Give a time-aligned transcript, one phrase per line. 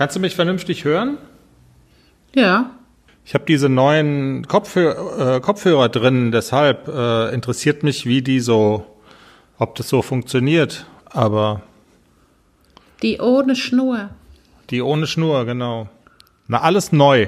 [0.00, 1.18] Kannst du mich vernünftig hören?
[2.34, 2.70] Ja.
[3.26, 8.86] Ich habe diese neuen Kopfhörer, äh, Kopfhörer drin, deshalb äh, interessiert mich, wie die so,
[9.58, 10.86] ob das so funktioniert.
[11.04, 11.60] Aber
[13.02, 14.08] Die ohne Schnur.
[14.70, 15.86] die ohne Schnur, genau.
[16.48, 17.26] Na, alles neu.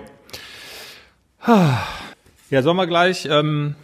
[1.46, 3.74] Ja, sollen wir gleich, ähm,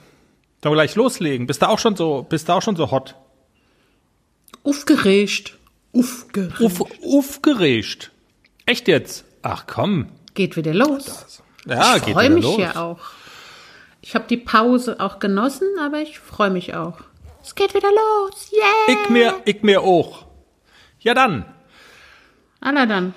[0.62, 1.46] sollen wir gleich loslegen?
[1.46, 3.16] Bist du auch schon so, bist du auch schon so hot?
[4.64, 5.58] Aufgeregt.
[5.92, 6.60] Aufgeregt.
[6.62, 8.12] Uff, aufgeregt.
[8.68, 9.24] Echt jetzt?
[9.40, 10.08] Ach komm.
[10.34, 11.42] Geht wieder los.
[11.64, 12.58] Ja, ich freue mich los.
[12.58, 12.98] ja auch.
[14.02, 16.98] Ich habe die Pause auch genossen, aber ich freue mich auch.
[17.42, 18.52] Es geht wieder los.
[18.52, 19.04] Yeah.
[19.04, 20.26] Ich mir, ich mir auch.
[21.00, 21.46] Ja dann.
[22.60, 23.14] Alla dann.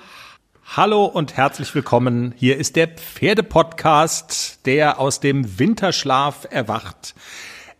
[0.74, 2.32] Hallo und herzlich willkommen.
[2.34, 7.14] Hier ist der Pferdepodcast, der aus dem Winterschlaf erwacht.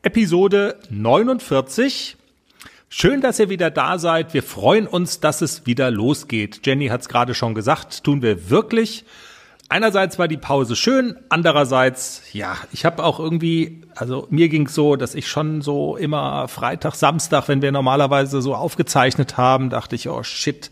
[0.03, 2.19] Episode 49.
[2.95, 4.35] Schön, dass ihr wieder da seid.
[4.35, 6.61] Wir freuen uns, dass es wieder losgeht.
[6.67, 9.07] Jenny hat es gerade schon gesagt, tun wir wirklich.
[9.71, 14.97] Einerseits war die Pause schön, andererseits, ja, ich habe auch irgendwie, also mir ging so,
[14.97, 20.11] dass ich schon so immer Freitag, Samstag, wenn wir normalerweise so aufgezeichnet haben, dachte ich,
[20.11, 20.71] oh shit,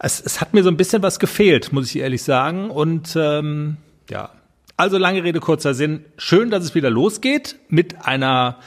[0.00, 2.68] es, es hat mir so ein bisschen was gefehlt, muss ich ehrlich sagen.
[2.68, 3.76] Und ähm,
[4.10, 4.30] ja,
[4.76, 6.04] also lange Rede, kurzer Sinn.
[6.16, 8.58] Schön, dass es wieder losgeht mit einer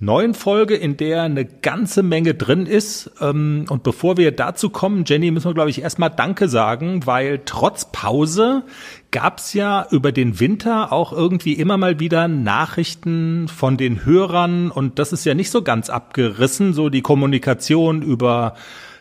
[0.00, 3.10] neuen Folge, in der eine ganze Menge drin ist.
[3.20, 7.42] Ähm, Und bevor wir dazu kommen, Jenny, müssen wir, glaube ich, erstmal Danke sagen, weil
[7.44, 8.64] trotz Pause
[9.12, 14.98] gab's ja über den Winter auch irgendwie immer mal wieder Nachrichten von den Hörern und
[14.98, 18.56] das ist ja nicht so ganz abgerissen, so die Kommunikation über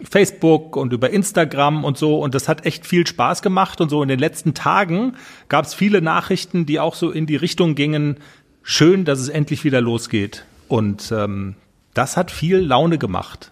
[0.08, 4.04] Facebook und über Instagram und so und das hat echt viel Spaß gemacht und so
[4.04, 5.16] in den letzten Tagen
[5.50, 8.18] gab's viele Nachrichten, die auch so in die Richtung gingen,
[8.62, 10.46] schön, dass es endlich wieder losgeht.
[10.74, 11.54] Und ähm,
[11.94, 13.52] das hat viel Laune gemacht.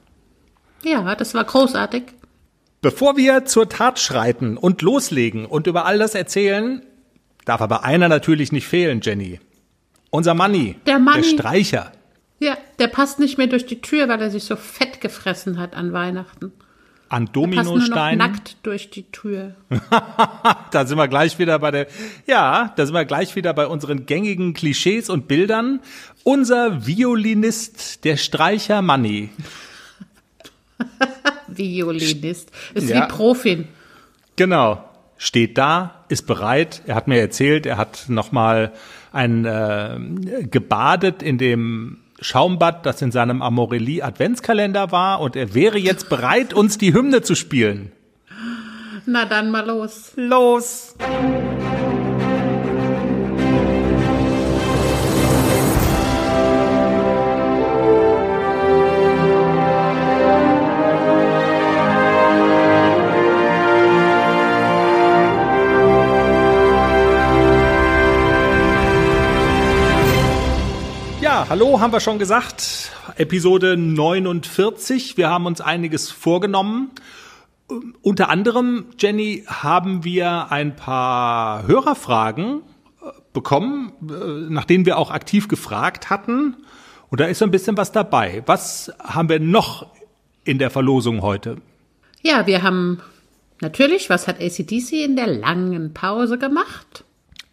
[0.84, 2.02] Ja, das war großartig.
[2.82, 6.82] Bevor wir zur Tat schreiten und loslegen und über all das erzählen,
[7.46, 9.40] darf aber einer natürlich nicht fehlen, Jenny.
[10.10, 11.22] Unser Manni, Der Manni.
[11.22, 11.92] der Streicher.
[12.40, 15.76] Ja, der passt nicht mehr durch die Tür, weil er sich so fett gefressen hat
[15.76, 16.52] an Weihnachten.
[17.12, 18.18] An Dominosteinen.
[18.18, 19.54] nackt durch die Tür.
[20.72, 21.88] Da sind wir gleich wieder bei der,
[22.26, 25.82] ja, da sind wir gleich wieder bei unseren gängigen Klischees und Bildern.
[26.24, 29.30] Unser Violinist, der Streicher Manni.
[31.48, 32.52] Violinist.
[32.74, 33.04] Ist Ja.
[33.04, 33.68] wie Profin.
[34.36, 34.84] Genau.
[35.18, 36.82] Steht da, ist bereit.
[36.88, 38.72] Er hat mir erzählt, er hat nochmal
[39.12, 40.00] ein äh,
[40.50, 46.54] gebadet in dem Schaumbad, das in seinem Amorelie Adventskalender war und er wäre jetzt bereit,
[46.54, 47.92] uns die Hymne zu spielen.
[49.06, 50.12] Na dann mal los.
[50.16, 50.96] Los!
[71.52, 72.94] Hallo, haben wir schon gesagt.
[73.18, 75.18] Episode 49.
[75.18, 76.92] Wir haben uns einiges vorgenommen.
[78.02, 82.62] Unter anderem, Jenny, haben wir ein paar Hörerfragen
[83.02, 86.56] äh, bekommen, äh, nach denen wir auch aktiv gefragt hatten.
[87.10, 88.44] Und da ist so ein bisschen was dabei.
[88.46, 89.88] Was haben wir noch
[90.46, 91.58] in der Verlosung heute?
[92.22, 93.02] Ja, wir haben
[93.60, 97.04] natürlich, was hat ACDC in der langen Pause gemacht?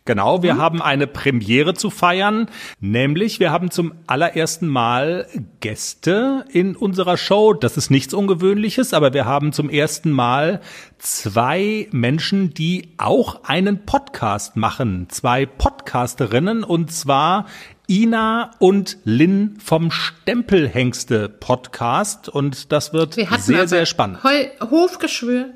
[0.08, 2.48] Genau, wir haben eine Premiere zu feiern,
[2.80, 5.26] nämlich wir haben zum allerersten Mal
[5.60, 7.52] Gäste in unserer Show.
[7.52, 10.62] Das ist nichts Ungewöhnliches, aber wir haben zum ersten Mal
[10.96, 15.10] zwei Menschen, die auch einen Podcast machen.
[15.10, 17.44] Zwei Podcasterinnen und zwar
[17.86, 24.24] Ina und Lynn vom Stempelhengste Podcast und das wird Wir sehr, sehr spannend.
[24.24, 25.50] Heu Hofgeschwür.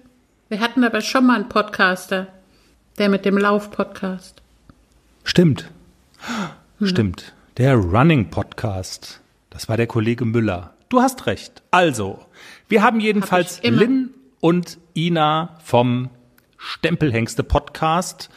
[0.50, 2.26] Wir hatten aber schon mal einen Podcaster,
[2.98, 4.41] der mit dem Lauf-Podcast.
[5.24, 5.70] Stimmt.
[6.82, 7.32] Stimmt.
[7.56, 9.20] Der Running Podcast.
[9.50, 10.74] Das war der Kollege Müller.
[10.88, 11.62] Du hast recht.
[11.70, 12.18] Also,
[12.68, 13.70] wir haben jedenfalls Hab.
[13.70, 16.10] Lynn und Ina vom
[16.58, 18.30] Stempelhengste Podcast.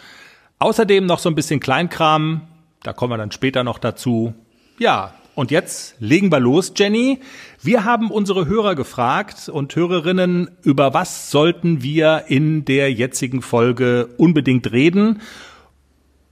[0.59, 2.41] Außerdem noch so ein bisschen Kleinkram.
[2.83, 4.33] Da kommen wir dann später noch dazu.
[4.77, 7.19] Ja, und jetzt legen wir los, Jenny.
[7.61, 14.07] Wir haben unsere Hörer gefragt und Hörerinnen, über was sollten wir in der jetzigen Folge
[14.17, 15.21] unbedingt reden?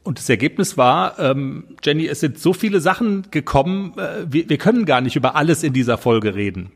[0.04, 4.58] Und das Ergebnis war, ähm, Jenny, es sind so viele Sachen gekommen, äh, wir, wir
[4.58, 6.72] können gar nicht über alles in dieser Folge reden.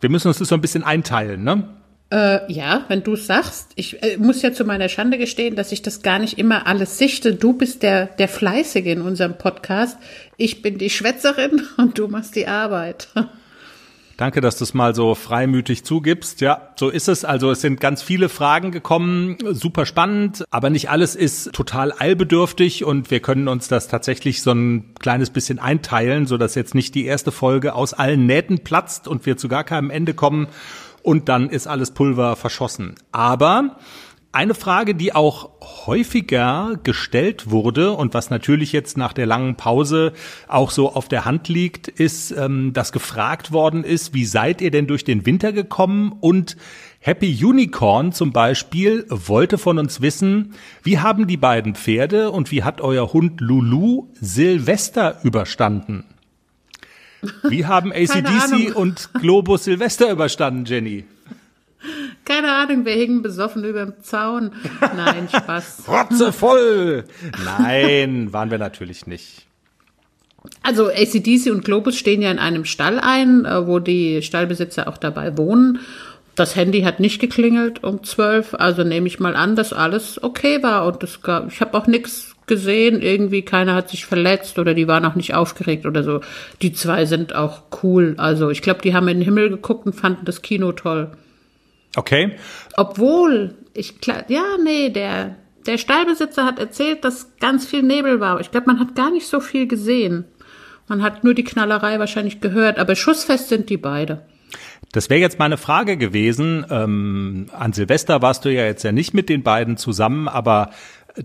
[0.00, 1.68] Wir müssen uns das so ein bisschen einteilen, ne?
[2.12, 3.70] Äh, ja, wenn du sagst.
[3.76, 6.98] Ich äh, muss ja zu meiner Schande gestehen, dass ich das gar nicht immer alles
[6.98, 7.34] sichte.
[7.34, 9.96] Du bist der, der Fleißige in unserem Podcast.
[10.36, 13.08] Ich bin die Schwätzerin und du machst die Arbeit.
[14.20, 16.42] Danke, dass du es mal so freimütig zugibst.
[16.42, 17.24] Ja, so ist es.
[17.24, 22.84] Also es sind ganz viele Fragen gekommen, super spannend, aber nicht alles ist total eilbedürftig
[22.84, 26.94] und wir können uns das tatsächlich so ein kleines bisschen einteilen, so dass jetzt nicht
[26.94, 30.48] die erste Folge aus allen Nähten platzt und wir zu gar keinem Ende kommen
[31.02, 32.96] und dann ist alles Pulver verschossen.
[33.12, 33.78] Aber
[34.32, 35.50] eine Frage, die auch
[35.86, 40.12] häufiger gestellt wurde und was natürlich jetzt nach der langen Pause
[40.46, 44.70] auch so auf der Hand liegt, ist, ähm, dass gefragt worden ist, wie seid ihr
[44.70, 46.14] denn durch den Winter gekommen?
[46.20, 46.56] Und
[47.00, 50.54] Happy Unicorn zum Beispiel wollte von uns wissen,
[50.84, 56.04] wie haben die beiden Pferde und wie hat euer Hund Lulu Silvester überstanden?
[57.48, 61.04] Wie haben ACDC und Globus Silvester überstanden, Jenny?
[62.24, 64.52] Keine Ahnung, wir hingen besoffen über dem Zaun.
[64.80, 65.84] Nein, Spaß.
[65.88, 67.04] Rotze voll!
[67.44, 69.46] Nein, waren wir natürlich nicht.
[70.62, 74.96] Also ACDC und Globus stehen ja in einem Stall ein, äh, wo die Stallbesitzer auch
[74.96, 75.80] dabei wohnen.
[76.34, 80.62] Das Handy hat nicht geklingelt um zwölf, also nehme ich mal an, dass alles okay
[80.62, 84.72] war und das gab, ich habe auch nichts gesehen, irgendwie keiner hat sich verletzt oder
[84.72, 86.20] die waren auch nicht aufgeregt oder so.
[86.62, 89.92] Die zwei sind auch cool, also ich glaube, die haben in den Himmel geguckt und
[89.92, 91.10] fanden das Kino toll.
[91.96, 92.36] Okay.
[92.76, 98.40] Obwohl, ich klar, ja, nee, der, der Stallbesitzer hat erzählt, dass ganz viel Nebel war.
[98.40, 100.24] Ich glaube, man hat gar nicht so viel gesehen.
[100.88, 104.26] Man hat nur die Knallerei wahrscheinlich gehört, aber schussfest sind die beide.
[104.92, 106.66] Das wäre jetzt meine Frage gewesen.
[106.68, 110.70] Ähm, an Silvester warst du ja jetzt ja nicht mit den beiden zusammen, aber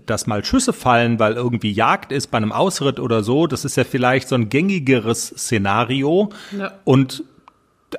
[0.04, 3.76] dass mal Schüsse fallen, weil irgendwie Jagd ist bei einem Ausritt oder so, das ist
[3.76, 6.30] ja vielleicht so ein gängigeres Szenario.
[6.56, 6.72] Ja.
[6.84, 7.24] Und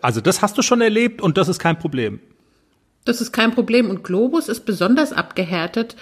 [0.02, 2.20] also das hast du schon erlebt und das ist kein Problem.
[3.08, 3.90] Das ist kein Problem.
[3.90, 5.96] Und Globus ist besonders abgehärtet.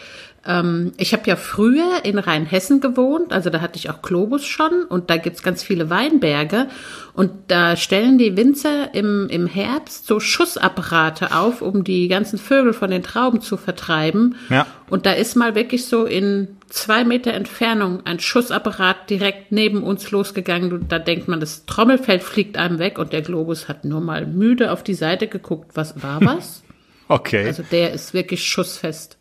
[0.48, 4.84] Ähm, ich habe ja früher in Rheinhessen gewohnt, also da hatte ich auch Globus schon
[4.84, 6.68] und da gibt's ganz viele Weinberge.
[7.14, 12.74] Und da stellen die Winzer im, im Herbst so Schussapparate auf, um die ganzen Vögel
[12.74, 14.36] von den Trauben zu vertreiben.
[14.50, 14.68] Ja.
[14.90, 20.12] Und da ist mal wirklich so in zwei Meter Entfernung ein Schussapparat direkt neben uns
[20.12, 20.86] losgegangen.
[20.90, 24.72] Da denkt man, das Trommelfeld fliegt einem weg und der Globus hat nur mal müde
[24.72, 25.72] auf die Seite geguckt.
[25.74, 26.65] Was war was?
[27.08, 27.46] Okay.
[27.46, 29.18] Also der ist wirklich schussfest.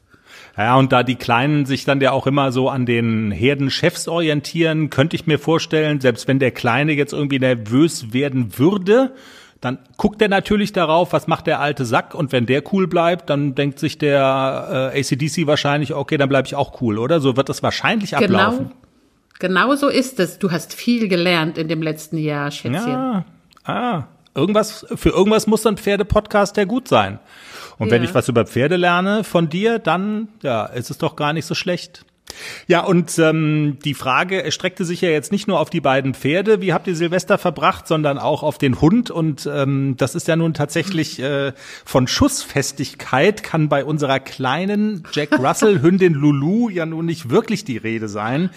[0.56, 4.88] Ja, und da die Kleinen sich dann ja auch immer so an den Herdenchefs orientieren,
[4.88, 9.14] könnte ich mir vorstellen, selbst wenn der Kleine jetzt irgendwie nervös werden würde,
[9.60, 13.30] dann guckt er natürlich darauf, was macht der alte Sack und wenn der cool bleibt,
[13.30, 17.18] dann denkt sich der äh, ACDC wahrscheinlich, okay, dann bleibe ich auch cool, oder?
[17.18, 18.72] So wird das wahrscheinlich genau, ablaufen.
[19.40, 20.38] Genau so ist es.
[20.38, 22.88] Du hast viel gelernt in dem letzten Jahr, Schätzchen.
[22.88, 23.24] Ja,
[23.64, 24.04] ah,
[24.34, 27.18] irgendwas, für irgendwas muss ein Pferdepodcast ja gut sein.
[27.78, 27.94] Und ja.
[27.94, 31.46] wenn ich was über Pferde lerne von dir, dann ja, ist es doch gar nicht
[31.46, 32.04] so schlecht.
[32.66, 36.60] Ja, und ähm, die Frage erstreckte sich ja jetzt nicht nur auf die beiden Pferde,
[36.60, 39.10] wie habt ihr Silvester verbracht, sondern auch auf den Hund.
[39.10, 41.52] Und ähm, das ist ja nun tatsächlich äh,
[41.84, 47.76] von Schussfestigkeit kann bei unserer kleinen Jack Russell Hündin Lulu ja nun nicht wirklich die
[47.76, 48.50] Rede sein.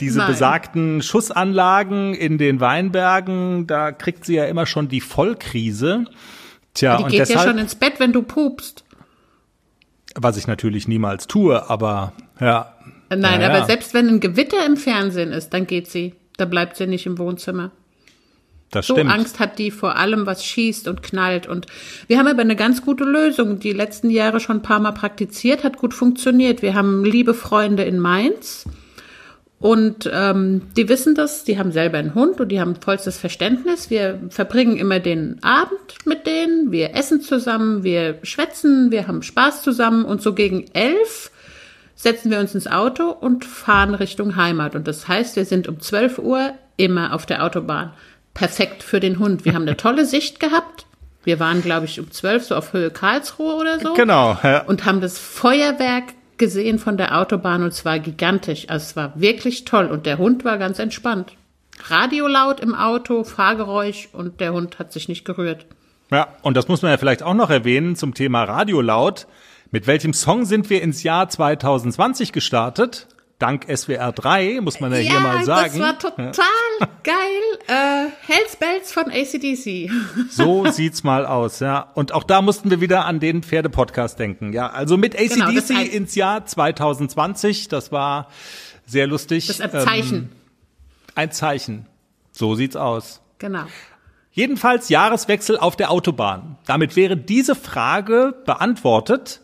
[0.00, 0.28] Diese Nein.
[0.28, 6.04] besagten Schussanlagen in den Weinbergen, da kriegt sie ja immer schon die Vollkrise.
[6.76, 8.84] Tja, die und geht deshalb, ja schon ins Bett, wenn du pupst.
[10.14, 12.72] Was ich natürlich niemals tue, aber ja.
[13.08, 13.64] Nein, ja, aber ja.
[13.66, 16.14] selbst wenn ein Gewitter im Fernsehen ist, dann geht sie.
[16.36, 17.70] Da bleibt sie nicht im Wohnzimmer.
[18.70, 19.10] Das so stimmt.
[19.10, 21.46] Angst hat die vor allem, was schießt und knallt.
[21.46, 21.66] Und
[22.08, 25.64] wir haben aber eine ganz gute Lösung, die letzten Jahre schon ein paar Mal praktiziert,
[25.64, 26.62] hat gut funktioniert.
[26.62, 28.66] Wir haben liebe Freunde in Mainz
[29.58, 33.88] und ähm, die wissen das, die haben selber einen Hund und die haben vollstes Verständnis.
[33.88, 39.62] Wir verbringen immer den Abend mit denen, wir essen zusammen, wir schwätzen, wir haben Spaß
[39.62, 41.30] zusammen und so gegen elf
[41.96, 44.76] setzen wir uns ins Auto und fahren Richtung Heimat.
[44.76, 47.92] Und das heißt, wir sind um 12 Uhr immer auf der Autobahn.
[48.34, 49.46] Perfekt für den Hund.
[49.46, 50.84] Wir haben eine tolle Sicht gehabt.
[51.24, 53.94] Wir waren, glaube ich, um 12 so auf Höhe Karlsruhe oder so.
[53.94, 54.38] Genau.
[54.42, 54.62] Ja.
[54.64, 58.68] Und haben das Feuerwerk gesehen von der Autobahn und zwar gigantisch.
[58.68, 61.32] Also es war wirklich toll und der Hund war ganz entspannt.
[61.88, 65.66] Radio laut im Auto, Fahrgeräusch und der Hund hat sich nicht gerührt.
[66.10, 69.26] Ja, und das muss man ja vielleicht auch noch erwähnen zum Thema Radio laut.
[69.70, 73.08] Mit welchem Song sind wir ins Jahr 2020 gestartet?
[73.38, 75.78] Dank SWR 3, muss man ja, ja hier mal sagen.
[75.78, 76.32] Das war total
[76.80, 76.88] ja.
[77.02, 77.16] geil.
[77.66, 79.90] Äh, Hells Bells von ACDC.
[80.30, 81.90] So sieht's mal aus, ja.
[81.94, 84.52] Und auch da mussten wir wieder an den Pferdepodcast denken.
[84.52, 87.68] Ja, also mit ACDC genau, ins Jahr 2020.
[87.68, 88.28] Das war
[88.86, 89.46] sehr lustig.
[89.46, 90.16] Das ist ein Zeichen.
[90.16, 90.28] Ähm,
[91.14, 91.86] ein Zeichen.
[92.32, 93.22] So sieht's aus.
[93.38, 93.64] Genau.
[94.32, 96.58] Jedenfalls Jahreswechsel auf der Autobahn.
[96.66, 99.40] Damit wäre diese Frage beantwortet.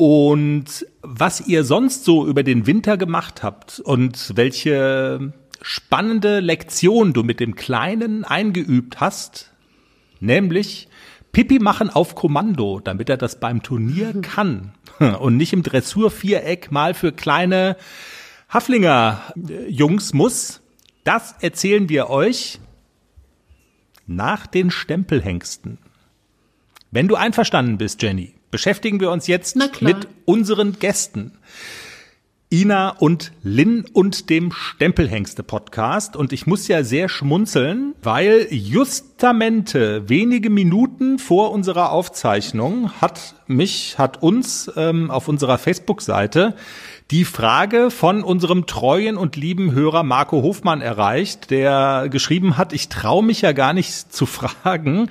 [0.00, 7.22] Und was ihr sonst so über den Winter gemacht habt und welche spannende Lektion du
[7.22, 9.52] mit dem Kleinen eingeübt hast,
[10.18, 10.88] nämlich
[11.32, 14.72] Pipi machen auf Kommando, damit er das beim Turnier kann
[15.20, 17.76] und nicht im Dressurviereck mal für kleine
[18.48, 20.62] Haflinger äh, Jungs muss.
[21.04, 22.58] Das erzählen wir euch
[24.06, 25.76] nach den Stempelhengsten.
[26.90, 31.32] Wenn du einverstanden bist, Jenny, beschäftigen wir uns jetzt mit unseren Gästen.
[32.52, 36.16] Ina und Lynn und dem Stempelhengste Podcast.
[36.16, 43.98] Und ich muss ja sehr schmunzeln, weil justamente wenige Minuten vor unserer Aufzeichnung hat mich,
[43.98, 46.56] hat uns ähm, auf unserer Facebook-Seite
[47.12, 52.88] die Frage von unserem treuen und lieben Hörer Marco Hofmann erreicht, der geschrieben hat, ich
[52.88, 55.08] traue mich ja gar nicht zu fragen,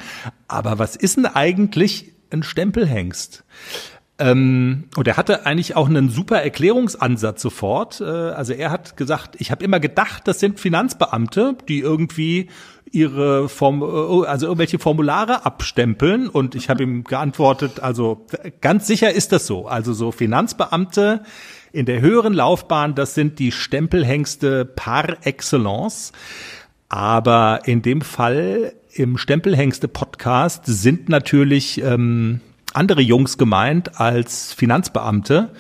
[0.50, 3.44] aber was ist denn eigentlich ein Stempelhengst?
[4.20, 8.02] Ähm, und er hatte eigentlich auch einen super Erklärungsansatz sofort.
[8.02, 12.50] Äh, also er hat gesagt, ich habe immer gedacht, das sind Finanzbeamte, die irgendwie
[12.92, 16.28] ihre Form, äh, also irgendwelche Formulare abstempeln.
[16.28, 18.26] Und ich habe ihm geantwortet, also
[18.60, 19.68] ganz sicher ist das so.
[19.68, 21.24] Also so Finanzbeamte
[21.72, 26.12] in der höheren Laufbahn, das sind die Stempelhengste par excellence.
[26.90, 32.42] Aber in dem Fall im Stempelhengste Podcast sind natürlich ähm,
[32.74, 35.52] andere Jungs gemeint als Finanzbeamte.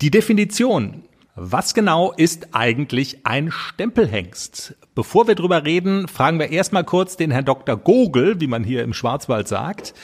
[0.00, 1.02] Die Definition.
[1.36, 4.76] Was genau ist eigentlich ein Stempelhengst?
[4.94, 7.76] Bevor wir drüber reden, fragen wir erstmal kurz den Herrn Dr.
[7.76, 9.94] Gogel, wie man hier im Schwarzwald sagt.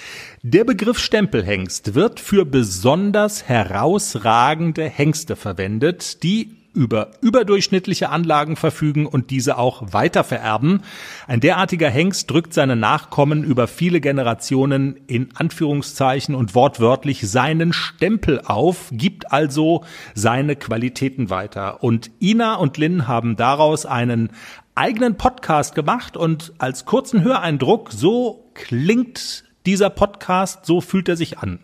[0.43, 9.31] Der Begriff Stempelhengst wird für besonders herausragende Hengste verwendet, die über überdurchschnittliche Anlagen verfügen und
[9.31, 10.83] diese auch weiter vererben.
[11.27, 18.41] Ein derartiger Hengst drückt seine Nachkommen über viele Generationen in Anführungszeichen und wortwörtlich seinen Stempel
[18.45, 19.85] auf, gibt also
[20.15, 21.83] seine Qualitäten weiter.
[21.83, 24.31] Und Ina und Lynn haben daraus einen
[24.75, 31.39] eigenen Podcast gemacht und als kurzen Höreindruck, so klingt dieser Podcast, so fühlt er sich
[31.39, 31.59] an.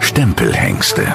[0.00, 1.14] Stempelhengste.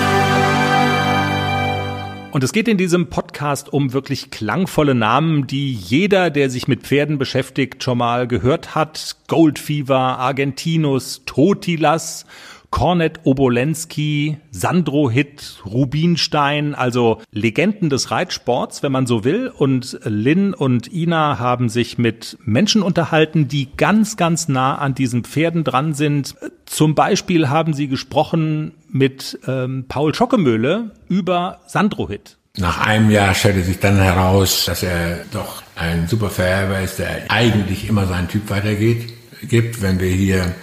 [2.31, 6.83] Und es geht in diesem Podcast um wirklich klangvolle Namen, die jeder, der sich mit
[6.83, 9.17] Pferden beschäftigt, schon mal gehört hat.
[9.27, 12.25] Goldfever, Argentinus, Totilas
[12.71, 19.51] Kornet Obolensky, Sandro Hitt, Rubinstein, also Legenden des Reitsports, wenn man so will.
[19.55, 25.23] Und Lynn und Ina haben sich mit Menschen unterhalten, die ganz, ganz nah an diesen
[25.23, 26.35] Pferden dran sind.
[26.65, 32.37] Zum Beispiel haben sie gesprochen mit ähm, Paul Schockemöhle über Sandro Hitt.
[32.57, 37.29] Nach einem Jahr stellte sich dann heraus, dass er doch ein super Vererber ist, der
[37.29, 39.13] eigentlich immer seinen Typ weitergeht,
[39.43, 39.81] gibt.
[39.81, 40.53] Wenn wir hier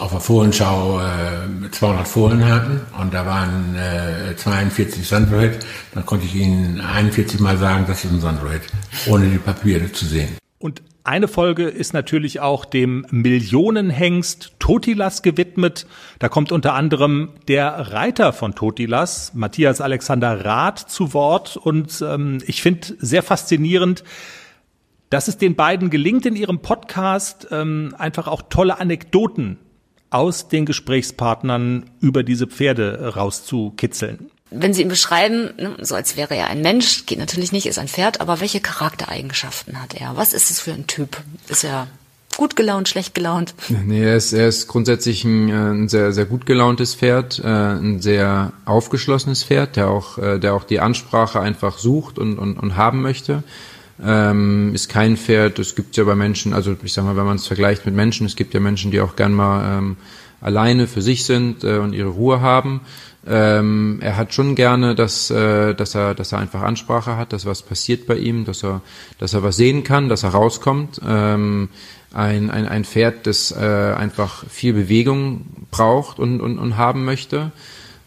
[0.00, 5.58] auf der Fohlenschau äh, 200 Fohlen hatten und da waren äh, 42 Sandroid,
[5.94, 8.62] dann konnte ich Ihnen 41 Mal sagen, das ist ein Sandroid,
[9.06, 10.36] ohne die Papiere zu sehen.
[10.58, 15.86] Und eine Folge ist natürlich auch dem Millionenhengst Totilas gewidmet.
[16.18, 21.56] Da kommt unter anderem der Reiter von Totilas, Matthias Alexander Rath, zu Wort.
[21.56, 24.02] Und ähm, ich finde sehr faszinierend,
[25.10, 29.58] dass es den beiden gelingt, in ihrem Podcast ähm, einfach auch tolle Anekdoten
[30.16, 34.30] aus den Gesprächspartnern über diese Pferde rauszukitzeln?
[34.50, 37.78] Wenn Sie ihn beschreiben, ne, so als wäre er ein Mensch, geht natürlich nicht, ist
[37.78, 40.16] ein Pferd, aber welche Charaktereigenschaften hat er?
[40.16, 41.18] Was ist es für ein Typ?
[41.48, 41.88] Ist er
[42.36, 43.54] gut gelaunt, schlecht gelaunt?
[43.68, 47.46] Nee, er ist, er ist grundsätzlich ein, äh, ein sehr, sehr gut gelauntes Pferd, äh,
[47.46, 52.58] ein sehr aufgeschlossenes Pferd, der auch, äh, der auch die Ansprache einfach sucht und, und,
[52.58, 53.42] und haben möchte
[54.04, 57.36] ähm, ist kein Pferd, das gibt ja bei Menschen, also ich sag mal, wenn man
[57.36, 59.96] es vergleicht mit Menschen, es gibt ja Menschen, die auch gern mal ähm,
[60.40, 62.82] alleine für sich sind äh, und ihre Ruhe haben.
[63.26, 67.44] Ähm, er hat schon gerne, dass, äh, dass er, dass er einfach Ansprache hat, dass
[67.44, 68.82] was passiert bei ihm, dass er,
[69.18, 71.00] dass er was sehen kann, dass er rauskommt.
[71.04, 71.68] Ähm,
[72.12, 73.56] ein, ein, ein Pferd, das äh,
[73.96, 77.50] einfach viel Bewegung braucht und, und, und haben möchte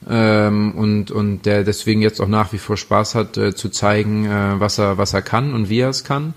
[0.09, 4.25] ähm, und, und der deswegen jetzt auch nach wie vor Spaß hat, äh, zu zeigen,
[4.25, 6.33] äh, was, er, was er kann und wie er es kann.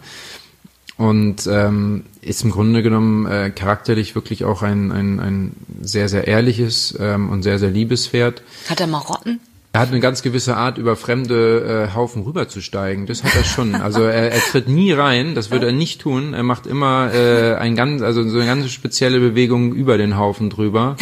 [0.99, 6.29] Und ähm, ist im Grunde genommen äh, charakterlich wirklich auch ein, ein, ein sehr, sehr
[6.29, 8.43] ehrliches ähm, und sehr, sehr liebes Pferd.
[8.69, 9.41] Hat er Marotten?
[9.75, 13.07] Er hat eine ganz gewisse Art, über fremde äh, Haufen rüberzusteigen.
[13.07, 13.75] Das hat er schon.
[13.75, 16.35] Also er, er tritt nie rein, das würde er nicht tun.
[16.35, 20.50] Er macht immer äh, ein ganz, also so eine ganz spezielle Bewegung über den Haufen
[20.50, 20.97] drüber,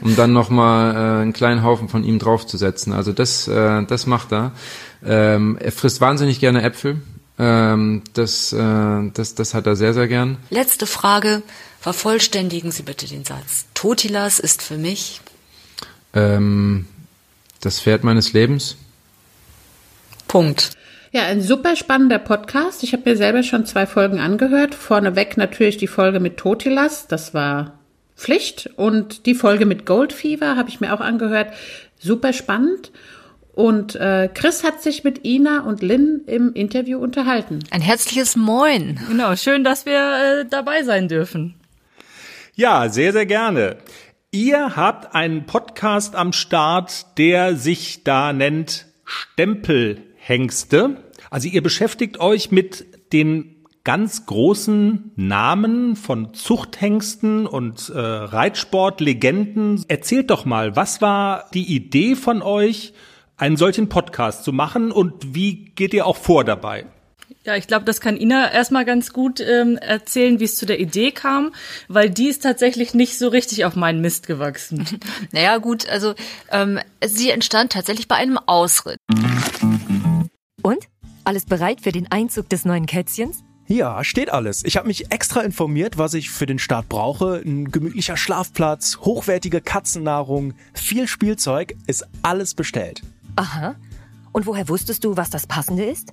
[0.00, 2.94] um dann nochmal äh, einen kleinen Haufen von ihm draufzusetzen.
[2.94, 4.52] Also das, äh, das macht er.
[5.04, 7.02] Ähm, er frisst wahnsinnig gerne Äpfel.
[7.38, 10.38] Ähm, das, äh, das, das hat er sehr, sehr gern.
[10.48, 11.42] Letzte Frage.
[11.78, 13.66] Vervollständigen Sie bitte den Satz.
[13.74, 15.20] Totilas ist für mich.
[16.14, 16.86] Ähm,
[17.64, 18.76] das Pferd meines Lebens.
[20.28, 20.70] Punkt.
[21.12, 22.82] Ja, ein super spannender Podcast.
[22.82, 24.74] Ich habe mir selber schon zwei Folgen angehört.
[24.74, 27.78] Vorneweg natürlich die Folge mit Totilas, das war
[28.16, 28.70] Pflicht.
[28.76, 31.54] Und die Folge mit Goldfever habe ich mir auch angehört.
[31.98, 32.90] Super spannend.
[33.52, 37.60] Und äh, Chris hat sich mit Ina und Lynn im Interview unterhalten.
[37.70, 38.98] Ein herzliches Moin.
[39.08, 41.54] Genau, schön, dass wir äh, dabei sein dürfen.
[42.56, 43.76] Ja, sehr, sehr gerne.
[44.34, 51.04] Ihr habt einen Podcast am Start, der sich da nennt Stempelhengste.
[51.30, 59.84] Also ihr beschäftigt euch mit den ganz großen Namen von Zuchthengsten und äh, Reitsportlegenden.
[59.86, 62.92] Erzählt doch mal, was war die Idee von euch,
[63.36, 66.86] einen solchen Podcast zu machen und wie geht ihr auch vor dabei?
[67.46, 70.80] Ja, ich glaube, das kann Ina erstmal ganz gut ähm, erzählen, wie es zu der
[70.80, 71.52] Idee kam,
[71.88, 74.86] weil die ist tatsächlich nicht so richtig auf meinen Mist gewachsen.
[75.32, 76.14] Naja, gut, also
[76.50, 78.98] ähm, sie entstand tatsächlich bei einem Ausritt.
[80.62, 80.88] Und?
[81.24, 83.42] Alles bereit für den Einzug des neuen Kätzchens?
[83.66, 84.64] Ja, steht alles.
[84.64, 87.42] Ich habe mich extra informiert, was ich für den Start brauche.
[87.44, 93.02] Ein gemütlicher Schlafplatz, hochwertige Katzennahrung, viel Spielzeug, ist alles bestellt.
[93.36, 93.74] Aha.
[94.32, 96.12] Und woher wusstest du, was das Passende ist?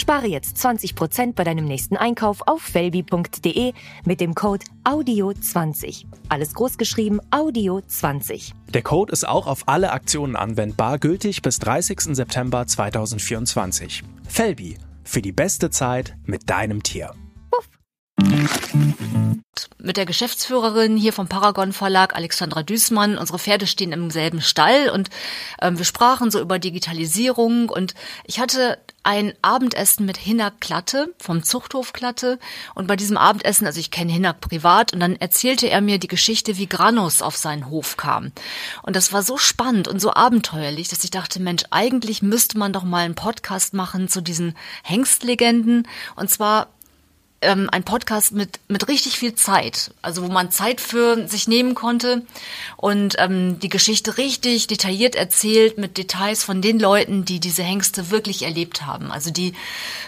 [0.00, 3.74] Spare jetzt 20% bei deinem nächsten Einkauf auf felby.de
[4.06, 6.06] mit dem Code AUDIO20.
[6.30, 8.52] Alles großgeschrieben AUDIO20.
[8.72, 12.16] Der Code ist auch auf alle Aktionen anwendbar, gültig bis 30.
[12.16, 14.02] September 2024.
[14.26, 17.12] Felby, für die beste Zeit mit deinem Tier.
[19.78, 23.18] Mit der Geschäftsführerin hier vom Paragon Verlag, Alexandra Düßmann.
[23.18, 25.10] Unsere Pferde stehen im selben Stall und
[25.60, 31.42] ähm, wir sprachen so über Digitalisierung und ich hatte ein Abendessen mit Hinak Klatte vom
[31.42, 32.38] Zuchthof Klatte
[32.74, 36.08] und bei diesem Abendessen, also ich kenne Hinak privat und dann erzählte er mir die
[36.08, 38.32] Geschichte, wie Granus auf seinen Hof kam.
[38.82, 42.72] Und das war so spannend und so abenteuerlich, dass ich dachte, Mensch, eigentlich müsste man
[42.72, 46.68] doch mal einen Podcast machen zu diesen Hengstlegenden und zwar
[47.42, 51.74] ähm, ein Podcast mit, mit richtig viel Zeit, also wo man Zeit für sich nehmen
[51.74, 52.22] konnte
[52.76, 58.10] und ähm, die Geschichte richtig detailliert erzählt mit Details von den Leuten, die diese Hengste
[58.10, 59.54] wirklich erlebt haben, also die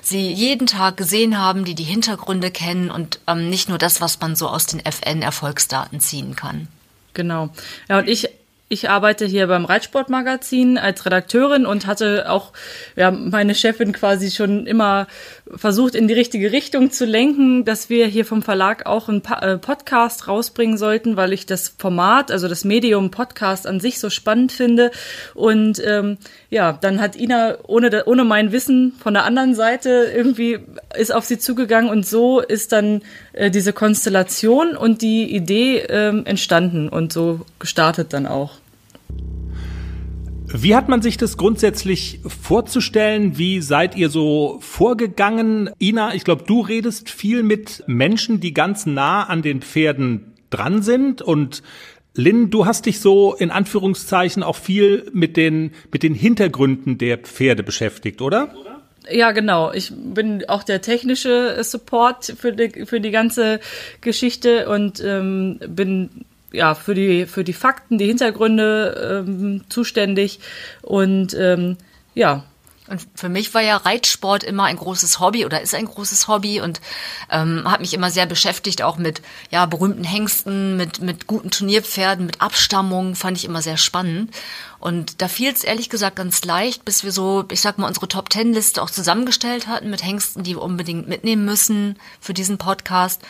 [0.03, 4.21] sie jeden Tag gesehen haben, die die Hintergründe kennen und ähm, nicht nur das, was
[4.21, 6.69] man so aus den FN-Erfolgsdaten ziehen kann.
[7.15, 7.51] Genau.
[7.89, 8.29] Ja, und ich
[8.73, 12.55] ich arbeite hier beim Reitsportmagazin als Redakteurin und hatte auch
[12.97, 15.09] ja, meine Chefin quasi schon immer
[15.55, 19.59] versucht, in die richtige Richtung zu lenken, dass wir hier vom Verlag auch einen äh,
[19.59, 24.53] Podcast rausbringen sollten, weil ich das Format, also das Medium Podcast an sich so spannend
[24.53, 24.91] finde.
[25.35, 26.17] Und ähm,
[26.49, 30.61] ja, dann hat Ina ohne, ohne mein Wissen von der anderen Seite irgendwie
[30.97, 33.03] ist auf sie zugegangen und so ist dann
[33.35, 38.62] äh, diese Konstellation und die Idee ähm, entstanden und so gestartet dann auch.
[40.55, 43.39] Wie hat man sich das grundsätzlich vorzustellen?
[43.39, 45.71] Wie seid ihr so vorgegangen?
[45.81, 50.83] Ina, ich glaube, du redest viel mit Menschen, die ganz nah an den Pferden dran
[50.83, 51.63] sind und
[52.15, 57.17] Lynn, du hast dich so in Anführungszeichen auch viel mit den, mit den Hintergründen der
[57.17, 58.55] Pferde beschäftigt, oder?
[59.11, 59.73] Ja, genau.
[59.73, 63.61] Ich bin auch der technische Support für die, für die ganze
[64.03, 70.41] Geschichte und ähm, bin ja, für die, für die Fakten, die Hintergründe ähm, zuständig.
[70.83, 71.77] Und ähm,
[72.15, 72.45] ja,
[72.89, 76.61] Und für mich war ja Reitsport immer ein großes Hobby oder ist ein großes Hobby
[76.61, 76.81] und
[77.31, 82.27] ähm, hat mich immer sehr beschäftigt, auch mit ja berühmten Hengsten, mit mit guten Turnierpferden,
[82.27, 84.35] mit Abstammung, fand ich immer sehr spannend.
[84.83, 88.09] Und da fiel es ehrlich gesagt ganz leicht, bis wir so, ich sag mal, unsere
[88.09, 92.59] Top Ten Liste auch zusammengestellt hatten mit Hengsten, die wir unbedingt mitnehmen müssen für diesen
[92.59, 93.23] Podcast.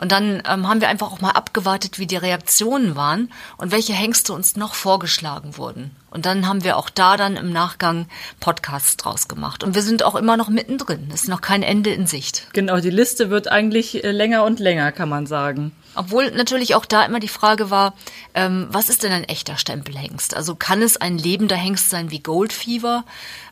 [0.00, 3.92] Und dann ähm, haben wir einfach auch mal abgewartet, wie die Reaktionen waren und welche
[3.92, 5.92] Hengste uns noch vorgeschlagen wurden.
[6.10, 8.08] Und dann haben wir auch da dann im Nachgang
[8.40, 9.62] Podcasts draus gemacht.
[9.62, 11.08] Und wir sind auch immer noch mittendrin.
[11.14, 12.48] Es ist noch kein Ende in Sicht.
[12.52, 15.70] Genau, die Liste wird eigentlich äh, länger und länger, kann man sagen.
[15.96, 17.94] Obwohl natürlich auch da immer die Frage war,
[18.34, 20.36] ähm, was ist denn ein echter Stempelhengst?
[20.36, 23.04] Also kann es ein lebender Hengst sein wie Goldfever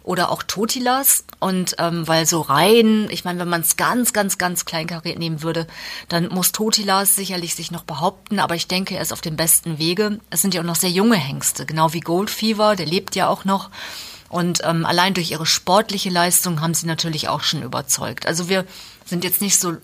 [0.03, 1.25] oder auch Totilas?
[1.41, 5.43] Und ähm, weil so rein, ich meine, wenn man es ganz, ganz, ganz kleinkariert nehmen
[5.43, 5.67] würde,
[6.09, 9.79] dann muss Totilas sicherlich sich noch behaupten, aber ich denke, er ist auf dem besten
[9.79, 10.21] Wege.
[10.31, 13.45] Es sind ja auch noch sehr junge Hengste, genau wie Goldfever, der lebt ja auch
[13.45, 13.71] noch.
[14.29, 18.27] Und ähm, allein durch ihre sportliche Leistung haben sie natürlich auch schon überzeugt.
[18.27, 18.65] Also wir
[19.05, 19.77] sind jetzt nicht so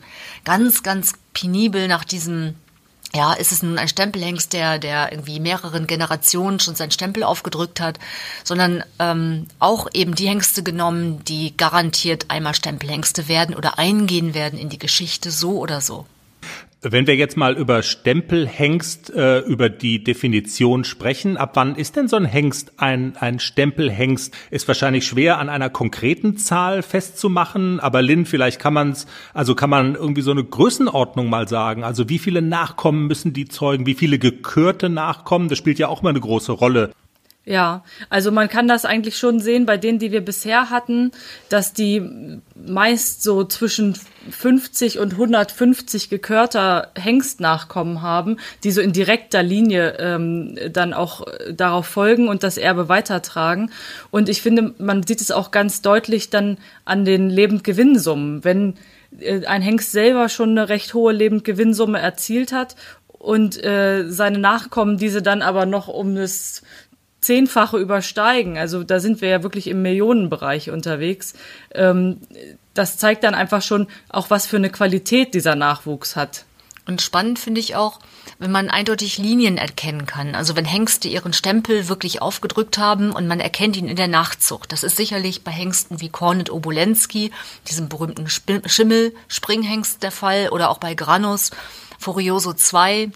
[0.45, 2.55] ganz, ganz penibel nach diesem
[3.13, 7.81] ja, ist es nun ein Stempelhengst, der, der irgendwie mehreren Generationen schon seinen Stempel aufgedrückt
[7.81, 7.99] hat,
[8.45, 14.59] sondern ähm, auch eben die Hengste genommen, die garantiert einmal Stempelhengste werden oder eingehen werden
[14.59, 16.07] in die Geschichte so oder so.
[16.83, 22.09] Wenn wir jetzt mal über Stempelhengst, äh, über die Definition sprechen, ab wann ist denn
[22.09, 24.35] so ein Hengst ein, ein Stempelhengst?
[24.51, 29.55] Ist wahrscheinlich schwer an einer konkreten Zahl festzumachen, aber Lynn, vielleicht kann man es, also
[29.55, 31.85] kann man irgendwie so eine Größenordnung mal sagen.
[31.85, 35.51] Also wie viele Nachkommen müssen die zeugen, wie viele gekürte Nachkommen?
[35.51, 36.93] Das spielt ja auch mal eine große Rolle.
[37.51, 41.11] Ja, also man kann das eigentlich schon sehen bei denen, die wir bisher hatten,
[41.49, 43.99] dass die meist so zwischen
[44.31, 51.87] 50 und 150 gekörter Hengstnachkommen haben, die so in direkter Linie ähm, dann auch darauf
[51.87, 53.73] folgen und das Erbe weitertragen.
[54.13, 58.45] Und ich finde, man sieht es auch ganz deutlich dann an den Lebendgewinnsummen.
[58.45, 58.75] Wenn
[59.19, 62.77] äh, ein Hengst selber schon eine recht hohe Lebendgewinnsumme erzielt hat
[63.09, 66.63] und äh, seine Nachkommen diese dann aber noch um das
[67.21, 68.57] Zehnfache übersteigen.
[68.57, 71.35] Also da sind wir ja wirklich im Millionenbereich unterwegs.
[71.75, 72.19] Ähm,
[72.75, 76.45] das zeigt dann einfach schon auch, was für eine Qualität dieser Nachwuchs hat.
[76.87, 78.01] Und spannend finde ich auch,
[78.39, 80.35] wenn man eindeutig Linien erkennen kann.
[80.35, 84.73] Also wenn Hengste ihren Stempel wirklich aufgedrückt haben und man erkennt ihn in der Nachzucht.
[84.73, 87.31] Das ist sicherlich bei Hengsten wie Kornet Obolensky,
[87.69, 91.51] diesem berühmten Schimmel-Springhengst der Fall, oder auch bei Granus,
[91.99, 93.13] Furioso 2,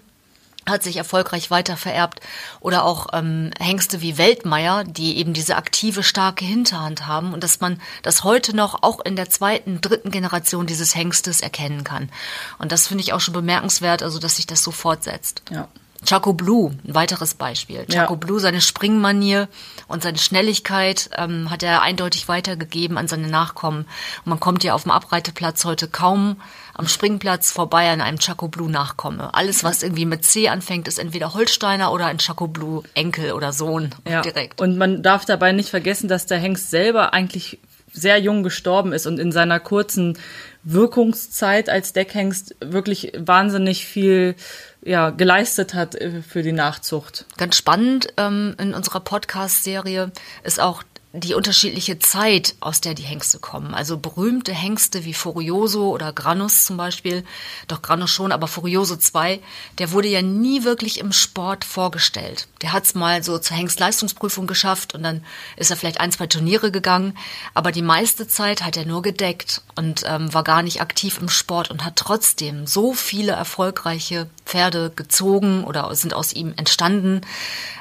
[0.68, 2.20] hat sich erfolgreich weiter vererbt.
[2.60, 7.60] Oder auch ähm, Hengste wie Weltmeier, die eben diese aktive, starke Hinterhand haben und dass
[7.60, 12.10] man das heute noch auch in der zweiten, dritten Generation dieses Hengstes erkennen kann.
[12.58, 15.42] Und das finde ich auch schon bemerkenswert, also dass sich das so fortsetzt.
[15.50, 15.68] Ja.
[16.04, 17.86] Chaco Blue, ein weiteres Beispiel.
[17.86, 18.18] Chaco ja.
[18.18, 19.48] Blue, seine Springmanier
[19.88, 23.86] und seine Schnelligkeit ähm, hat er eindeutig weitergegeben an seine Nachkommen.
[24.24, 26.36] Und man kommt ja auf dem Abreiteplatz heute kaum
[26.74, 29.32] am Springplatz vorbei an einem Chaco Blue Nachkomme.
[29.32, 33.52] Alles, was irgendwie mit C anfängt, ist entweder Holsteiner oder ein Chaco Blue Enkel oder
[33.52, 34.22] Sohn ja.
[34.22, 34.60] direkt.
[34.60, 37.60] Und man darf dabei nicht vergessen, dass der Hengst selber eigentlich
[37.94, 40.18] sehr jung gestorben ist und in seiner kurzen
[40.64, 44.34] Wirkungszeit als Deckhengst wirklich wahnsinnig viel
[44.82, 47.26] ja, geleistet hat äh, für die Nachzucht.
[47.36, 50.10] Ganz spannend ähm, in unserer Podcast-Serie
[50.42, 50.82] ist auch
[51.16, 53.72] die unterschiedliche Zeit, aus der die Hengste kommen.
[53.72, 57.24] Also berühmte Hengste wie Furioso oder Granus zum Beispiel,
[57.68, 59.38] doch Granus schon, aber Furioso 2,
[59.78, 62.48] der wurde ja nie wirklich im Sport vorgestellt.
[62.62, 65.24] Der hat es mal so zur Hengstleistungsprüfung geschafft und dann
[65.56, 67.16] ist er vielleicht ein, zwei Turniere gegangen,
[67.54, 71.28] aber die meiste Zeit hat er nur gedeckt und ähm, war gar nicht aktiv im
[71.28, 77.20] Sport und hat trotzdem so viele erfolgreiche Pferde gezogen oder sind aus ihm entstanden.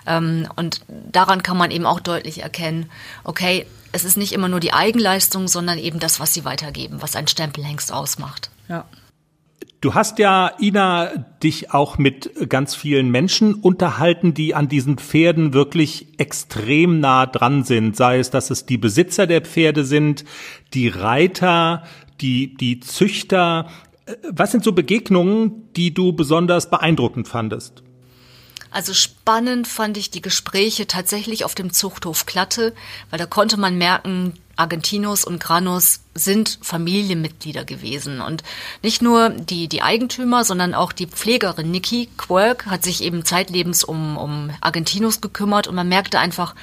[0.05, 2.89] Ähm, und daran kann man eben auch deutlich erkennen,
[3.23, 7.15] okay, es ist nicht immer nur die Eigenleistung, sondern eben das, was sie weitergeben, was
[7.15, 8.49] ein Stempelhengst ausmacht.
[8.67, 8.85] Ja.
[9.81, 11.11] Du hast ja, Ina,
[11.43, 17.65] dich auch mit ganz vielen Menschen unterhalten, die an diesen Pferden wirklich extrem nah dran
[17.65, 17.97] sind.
[17.97, 20.23] Sei es, dass es die Besitzer der Pferde sind,
[20.73, 21.83] die Reiter,
[22.21, 23.67] die, die Züchter.
[24.31, 27.83] Was sind so Begegnungen, die du besonders beeindruckend fandest?
[28.73, 32.73] Also spannend fand ich die Gespräche tatsächlich auf dem Zuchthof Klatte,
[33.11, 38.19] weil da konnte man merken, Argentinos und Granos sind Familienmitglieder gewesen.
[38.19, 38.43] Und
[38.81, 43.83] nicht nur die, die Eigentümer, sondern auch die Pflegerin Nikki Quirk hat sich eben zeitlebens
[43.83, 46.55] um, um Argentinos gekümmert und man merkte einfach,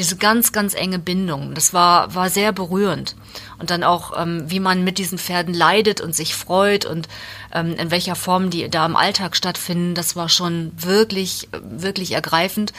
[0.00, 1.54] diese ganz, ganz enge Bindung.
[1.54, 3.16] Das war, war sehr berührend.
[3.58, 7.06] Und dann auch, ähm, wie man mit diesen Pferden leidet und sich freut und
[7.52, 12.72] ähm, in welcher Form die da im Alltag stattfinden, das war schon wirklich, wirklich ergreifend.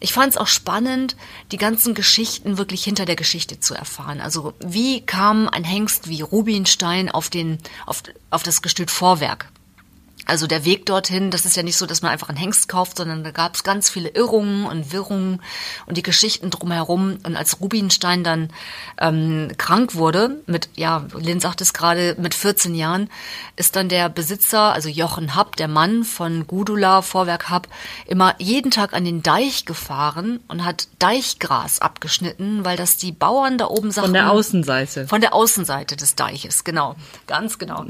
[0.00, 1.14] ich fand es auch spannend,
[1.52, 4.22] die ganzen Geschichten wirklich hinter der Geschichte zu erfahren.
[4.22, 9.51] Also wie kam ein Hengst wie Rubinstein auf den, auf, auf das Gestüt Vorwerk?
[10.24, 12.96] Also der Weg dorthin, das ist ja nicht so, dass man einfach einen Hengst kauft,
[12.96, 15.42] sondern da gab es ganz viele Irrungen und Wirrungen
[15.86, 17.18] und die Geschichten drumherum.
[17.24, 18.50] Und als Rubinstein dann
[19.00, 23.10] ähm, krank wurde, mit, ja, Lynn sagt es gerade, mit 14 Jahren,
[23.56, 27.66] ist dann der Besitzer, also Jochen Happ, der Mann von Gudula, Vorwerk Happ,
[28.06, 33.58] immer jeden Tag an den Deich gefahren und hat Deichgras abgeschnitten, weil das die Bauern
[33.58, 34.10] da oben sagten.
[34.10, 35.08] Von der Außenseite.
[35.08, 36.94] Von der Außenseite des Deiches, genau.
[37.26, 37.86] Ganz genau.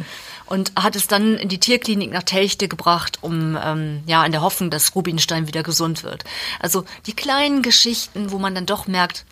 [0.47, 4.43] Und hat es dann in die Tierklinik nach Telchte gebracht, um ähm, ja in der
[4.43, 6.25] Hoffnung, dass Rubinstein wieder gesund wird.
[6.61, 9.25] Also die kleinen Geschichten, wo man dann doch merkt,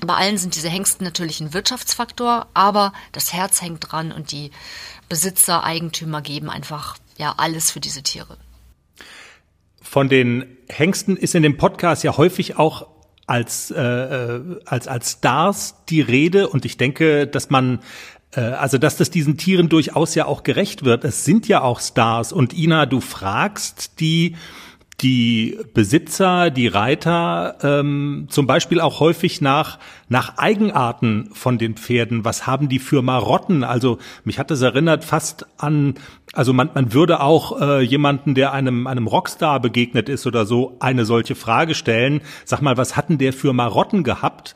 [0.00, 4.50] bei allen sind diese Hengsten natürlich ein Wirtschaftsfaktor, aber das Herz hängt dran und die
[5.08, 8.36] Besitzer, Eigentümer geben einfach ja alles für diese Tiere.
[9.80, 12.88] Von den Hengsten ist in dem Podcast ja häufig auch
[13.26, 17.80] als, äh, äh als, als Stars die Rede und ich denke, dass man
[18.40, 21.04] also dass das diesen Tieren durchaus ja auch gerecht wird.
[21.04, 24.36] Es sind ja auch Stars und Ina, du fragst die
[25.00, 32.24] die Besitzer, die Reiter ähm, zum Beispiel auch häufig nach nach Eigenarten von den Pferden.
[32.24, 33.64] Was haben die für Marotten?
[33.64, 35.94] Also mich hat es erinnert fast an,
[36.32, 40.76] also man, man würde auch äh, jemanden, der einem einem Rockstar begegnet ist oder so,
[40.78, 42.20] eine solche Frage stellen.
[42.44, 44.54] Sag mal, was hatten der für Marotten gehabt?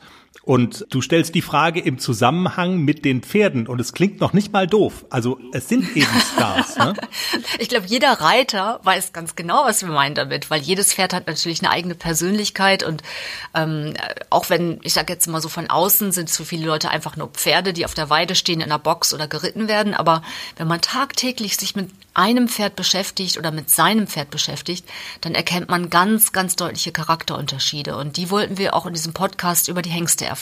[0.49, 4.51] Und du stellst die Frage im Zusammenhang mit den Pferden und es klingt noch nicht
[4.51, 5.05] mal doof.
[5.11, 6.75] Also es sind eben Stars.
[6.75, 6.95] ne?
[7.59, 11.27] Ich glaube, jeder Reiter weiß ganz genau, was wir meinen damit, weil jedes Pferd hat
[11.27, 13.03] natürlich eine eigene Persönlichkeit und
[13.53, 13.93] ähm,
[14.31, 17.15] auch wenn, ich sage jetzt mal so von außen, sind es für viele Leute einfach
[17.15, 19.93] nur Pferde, die auf der Weide stehen, in einer Box oder geritten werden.
[19.93, 20.23] Aber
[20.57, 24.85] wenn man tagtäglich sich mit einem Pferd beschäftigt oder mit seinem Pferd beschäftigt,
[25.21, 27.95] dann erkennt man ganz, ganz deutliche Charakterunterschiede.
[27.95, 30.38] Und die wollten wir auch in diesem Podcast über die Hengste erfahren.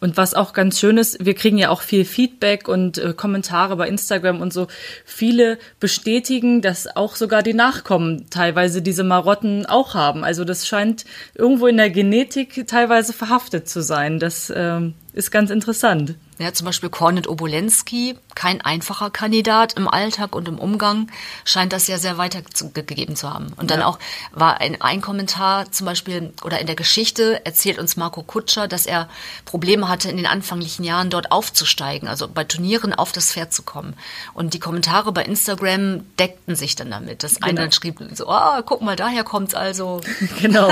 [0.00, 3.76] Und was auch ganz schön ist, wir kriegen ja auch viel Feedback und äh, Kommentare
[3.76, 4.66] bei Instagram und so.
[5.04, 10.24] Viele bestätigen, dass auch sogar die Nachkommen teilweise diese Marotten auch haben.
[10.24, 11.04] Also das scheint
[11.34, 14.18] irgendwo in der Genetik teilweise verhaftet zu sein.
[14.18, 16.16] Das ähm, ist ganz interessant.
[16.38, 21.10] Ja, zum Beispiel Kornet Obolensky, kein einfacher Kandidat im Alltag und im Umgang,
[21.44, 23.52] scheint das ja sehr weitergegeben zu haben.
[23.56, 23.86] Und dann ja.
[23.86, 23.98] auch
[24.32, 28.84] war ein, ein Kommentar zum Beispiel, oder in der Geschichte erzählt uns Marco Kutscher, dass
[28.84, 29.08] er
[29.46, 33.62] Probleme hatte, in den anfänglichen Jahren dort aufzusteigen, also bei Turnieren auf das Pferd zu
[33.62, 33.94] kommen.
[34.34, 37.22] Und die Kommentare bei Instagram deckten sich dann damit.
[37.22, 37.46] Das genau.
[37.46, 40.00] eine dann schrieb so, ah, guck mal, daher kommt's also.
[40.40, 40.70] Genau,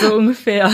[0.00, 0.72] so ungefähr.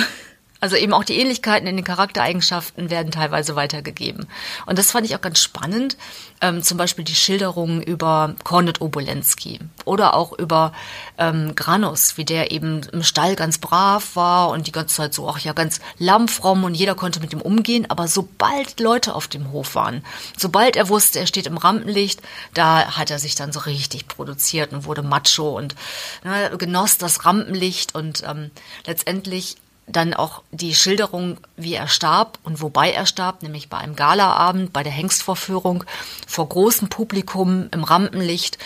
[0.60, 4.26] Also eben auch die Ähnlichkeiten in den Charaktereigenschaften werden teilweise weitergegeben.
[4.66, 5.96] Und das fand ich auch ganz spannend.
[6.40, 10.72] Ähm, zum Beispiel die Schilderungen über Kornet Obolensky oder auch über
[11.16, 15.28] ähm, Granus, wie der eben im Stall ganz brav war und die ganze Zeit so
[15.28, 17.86] auch ja ganz lammfromm und jeder konnte mit ihm umgehen.
[17.88, 20.04] Aber sobald Leute auf dem Hof waren,
[20.36, 22.20] sobald er wusste, er steht im Rampenlicht,
[22.54, 25.76] da hat er sich dann so richtig produziert und wurde macho und
[26.24, 28.50] ne, genoss das Rampenlicht und ähm,
[28.86, 29.56] letztendlich
[29.90, 34.72] dann auch die Schilderung, wie er starb und wobei er starb, nämlich bei einem Galaabend,
[34.72, 35.84] bei der Hengstvorführung
[36.26, 38.58] vor großem Publikum im Rampenlicht.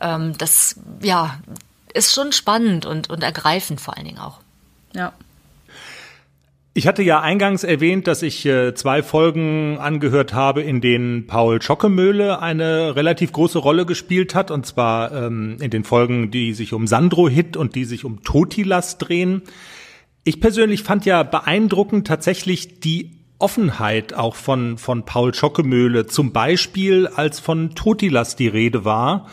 [0.00, 1.38] Ähm, das ja
[1.92, 4.38] ist schon spannend und, und ergreifend vor allen Dingen auch.
[4.94, 5.12] Ja.
[6.72, 11.60] Ich hatte ja eingangs erwähnt, dass ich äh, zwei Folgen angehört habe, in denen Paul
[11.60, 16.72] Schockemöhle eine relativ große Rolle gespielt hat, und zwar ähm, in den Folgen, die sich
[16.72, 19.42] um Sandro Hit und die sich um Totilas drehen.
[20.22, 27.06] Ich persönlich fand ja beeindruckend tatsächlich die Offenheit auch von, von Paul Schockemöhle, zum Beispiel
[27.06, 29.28] als von Totilas die Rede war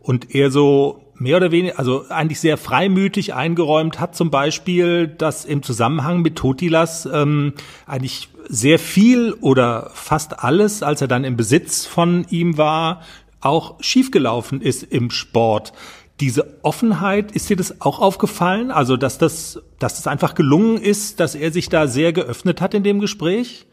[0.00, 5.44] und er so mehr oder weniger, also eigentlich sehr freimütig eingeräumt hat, zum Beispiel, dass
[5.44, 7.54] im Zusammenhang mit Totilas ähm,
[7.86, 13.02] eigentlich sehr viel oder fast alles, als er dann im Besitz von ihm war,
[13.40, 15.72] auch schiefgelaufen ist im Sport
[16.20, 18.70] diese Offenheit, ist dir das auch aufgefallen?
[18.70, 22.74] Also, dass das, dass das einfach gelungen ist, dass er sich da sehr geöffnet hat
[22.74, 23.66] in dem Gespräch?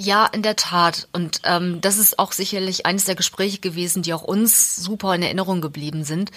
[0.00, 1.08] Ja, in der Tat.
[1.10, 5.24] Und ähm, das ist auch sicherlich eines der Gespräche gewesen, die auch uns super in
[5.24, 6.30] Erinnerung geblieben sind.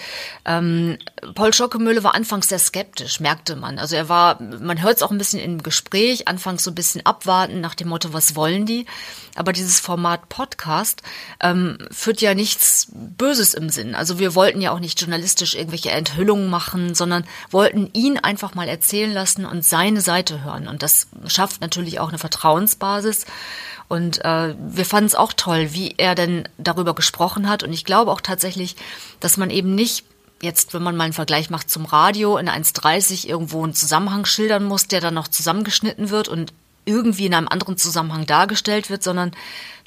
[0.46, 0.98] Ähm,
[1.36, 3.78] Paul Schockemöhle war anfangs sehr skeptisch, merkte man.
[3.78, 7.06] Also er war, man hört es auch ein bisschen im Gespräch, anfangs so ein bisschen
[7.06, 8.88] abwarten nach dem Motto, was wollen die?
[9.36, 11.04] Aber dieses Format Podcast
[11.40, 13.94] ähm, führt ja nichts Böses im Sinn.
[13.94, 18.68] Also wir wollten ja auch nicht journalistisch irgendwelche Enthüllungen machen, sondern wollten ihn einfach mal
[18.68, 20.68] erzählen lassen und seine Seite hören.
[20.68, 23.28] Und das schafft natürlich auch eine Vertrauensbasis.
[23.88, 27.64] Und äh, wir fanden es auch toll, wie er denn darüber gesprochen hat.
[27.64, 28.76] Und ich glaube auch tatsächlich,
[29.20, 30.06] dass man eben nicht
[30.42, 34.64] jetzt, wenn man mal einen Vergleich macht zum Radio, in 1,30 irgendwo einen Zusammenhang schildern
[34.64, 36.54] muss, der dann noch zusammengeschnitten wird und
[36.86, 39.32] irgendwie in einem anderen Zusammenhang dargestellt wird, sondern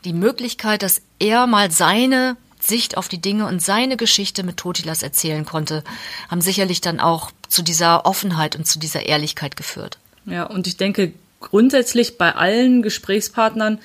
[0.04, 5.02] die Möglichkeit, dass er mal seine Sicht auf die Dinge und seine Geschichte mit Totilas
[5.02, 5.84] erzählen konnte,
[6.30, 9.98] haben sicherlich dann auch zu dieser Offenheit und zu dieser Ehrlichkeit geführt.
[10.24, 11.12] Ja, und ich denke,
[11.50, 13.78] grundsätzlich bei allen Gesprächspartnern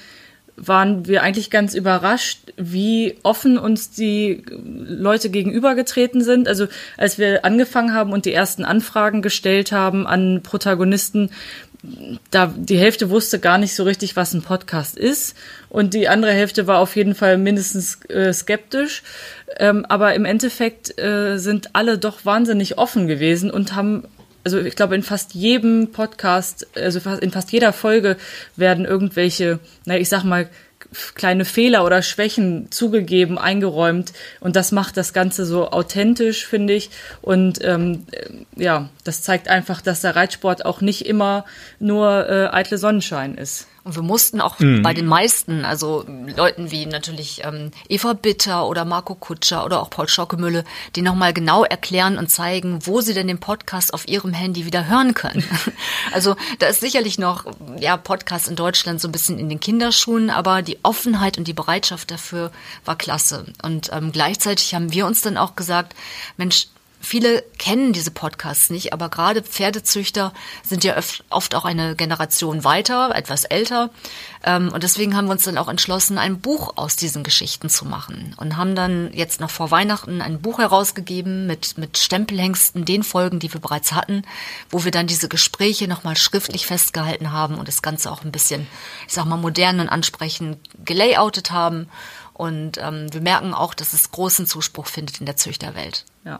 [0.55, 6.47] waren wir eigentlich ganz überrascht, wie offen uns die Leute gegenübergetreten sind.
[6.47, 6.67] Also
[6.97, 11.29] als wir angefangen haben und die ersten Anfragen gestellt haben an Protagonisten,
[12.29, 15.37] da die Hälfte wusste gar nicht so richtig, was ein Podcast ist
[15.69, 19.01] und die andere Hälfte war auf jeden Fall mindestens äh, skeptisch.
[19.57, 24.03] Ähm, aber im Endeffekt äh, sind alle doch wahnsinnig offen gewesen und haben
[24.43, 28.17] also ich glaube, in fast jedem Podcast, also in fast jeder Folge
[28.55, 30.49] werden irgendwelche, na, ich sag mal,
[31.13, 34.13] kleine Fehler oder Schwächen zugegeben, eingeräumt.
[34.39, 36.89] Und das macht das Ganze so authentisch, finde ich.
[37.21, 38.05] Und ähm,
[38.55, 41.45] ja, das zeigt einfach, dass der Reitsport auch nicht immer
[41.79, 43.67] nur äh, eitle Sonnenschein ist.
[43.89, 44.83] Und wir mussten auch mhm.
[44.83, 49.89] bei den meisten, also Leuten wie natürlich ähm, Eva Bitter oder Marco Kutscher oder auch
[49.89, 50.63] Paul Schockemülle,
[50.95, 54.87] die nochmal genau erklären und zeigen, wo sie denn den Podcast auf ihrem Handy wieder
[54.87, 55.43] hören können.
[56.11, 57.45] also da ist sicherlich noch,
[57.79, 61.53] ja, Podcast in Deutschland so ein bisschen in den Kinderschuhen, aber die Offenheit und die
[61.53, 62.51] Bereitschaft dafür
[62.85, 63.45] war klasse.
[63.63, 65.95] Und ähm, gleichzeitig haben wir uns dann auch gesagt,
[66.37, 66.67] Mensch,
[67.01, 70.33] Viele kennen diese Podcasts nicht, aber gerade Pferdezüchter
[70.63, 70.95] sind ja
[71.29, 73.89] oft auch eine Generation weiter, etwas älter.
[74.43, 77.85] Ähm, und deswegen haben wir uns dann auch entschlossen, ein Buch aus diesen Geschichten zu
[77.85, 78.35] machen.
[78.37, 83.39] Und haben dann jetzt noch vor Weihnachten ein Buch herausgegeben mit, mit Stempelhengsten, den Folgen,
[83.39, 84.23] die wir bereits hatten,
[84.69, 88.67] wo wir dann diese Gespräche nochmal schriftlich festgehalten haben und das Ganze auch ein bisschen,
[89.07, 91.87] ich sag mal, modern und ansprechend gelayoutet haben.
[92.33, 96.05] Und ähm, wir merken auch, dass es großen Zuspruch findet in der Züchterwelt.
[96.23, 96.39] Ja.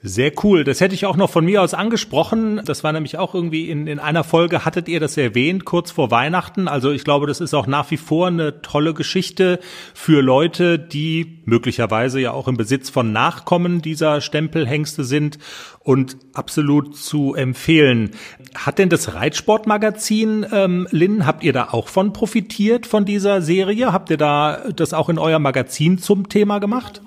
[0.00, 0.62] Sehr cool.
[0.62, 2.60] Das hätte ich auch noch von mir aus angesprochen.
[2.64, 6.12] Das war nämlich auch irgendwie in, in einer Folge, hattet ihr das erwähnt, kurz vor
[6.12, 6.68] Weihnachten.
[6.68, 9.58] Also ich glaube, das ist auch nach wie vor eine tolle Geschichte
[9.94, 15.38] für Leute, die möglicherweise ja auch im Besitz von Nachkommen dieser Stempelhengste sind
[15.80, 18.12] und absolut zu empfehlen.
[18.54, 23.92] Hat denn das Reitsportmagazin, ähm, Lynn, habt ihr da auch von profitiert, von dieser Serie?
[23.92, 27.02] Habt ihr da das auch in euer Magazin zum Thema gemacht?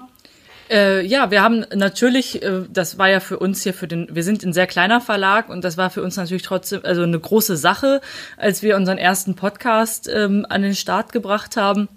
[0.72, 4.24] Äh, ja, wir haben natürlich, äh, das war ja für uns hier für den, wir
[4.24, 7.58] sind ein sehr kleiner Verlag und das war für uns natürlich trotzdem also eine große
[7.58, 8.00] Sache,
[8.38, 11.90] als wir unseren ersten Podcast ähm, an den Start gebracht haben.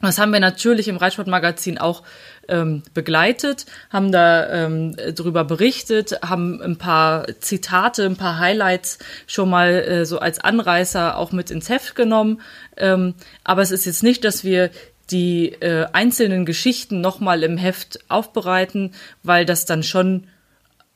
[0.00, 2.04] Das haben wir natürlich im Reitsportmagazin auch
[2.48, 9.50] ähm, begleitet, haben da ähm, drüber berichtet, haben ein paar Zitate, ein paar Highlights schon
[9.50, 12.40] mal äh, so als Anreißer auch mit ins Heft genommen.
[12.76, 13.14] Ähm,
[13.44, 14.70] aber es ist jetzt nicht, dass wir
[15.10, 18.92] die äh, einzelnen Geschichten nochmal im Heft aufbereiten,
[19.22, 20.26] weil das dann schon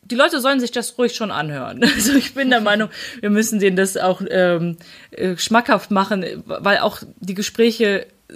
[0.06, 1.80] die Leute sollen sich das ruhig schon anhören.
[1.94, 4.76] Also ich bin der Meinung, wir müssen denen das auch ähm,
[5.10, 8.34] äh, schmackhaft machen, weil auch die Gespräche, äh,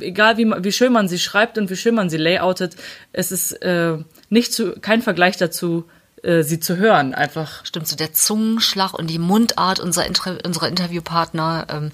[0.00, 2.76] egal wie, wie schön man sie schreibt und wie schön man sie layoutet,
[3.12, 3.98] es ist äh,
[4.30, 5.84] nicht zu, kein Vergleich dazu,
[6.22, 7.64] äh, sie zu hören, einfach.
[7.66, 11.90] Stimmt, so der Zungenschlag und die Mundart unserer, Inter unserer Interviewpartner, ähm,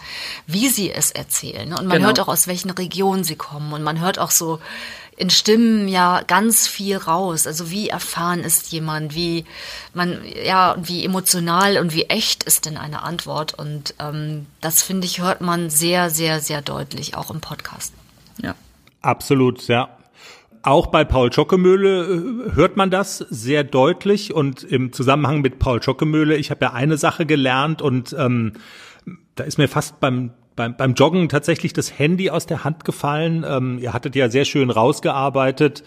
[0.46, 1.72] wie sie es erzählen.
[1.72, 2.08] Und man genau.
[2.08, 3.72] hört auch, aus welchen Regionen sie kommen.
[3.72, 4.60] Und man hört auch so
[5.16, 7.46] in Stimmen ja ganz viel raus.
[7.46, 9.46] Also wie erfahren ist jemand, wie
[9.94, 13.54] man, ja, wie emotional und wie echt ist denn eine Antwort.
[13.54, 17.94] Und ähm, das, finde ich, hört man sehr, sehr, sehr deutlich, auch im Podcast.
[18.42, 18.54] Ja.
[19.00, 19.97] Absolut, ja.
[20.62, 25.82] Auch bei Paul Schockemöhle äh, hört man das sehr deutlich und im Zusammenhang mit Paul
[25.82, 28.54] Schockemöhle, ich habe ja eine Sache gelernt und ähm,
[29.34, 33.46] da ist mir fast beim beim, beim Joggen tatsächlich das Handy aus der Hand gefallen.
[33.48, 35.84] Ähm, ihr hattet ja sehr schön rausgearbeitet.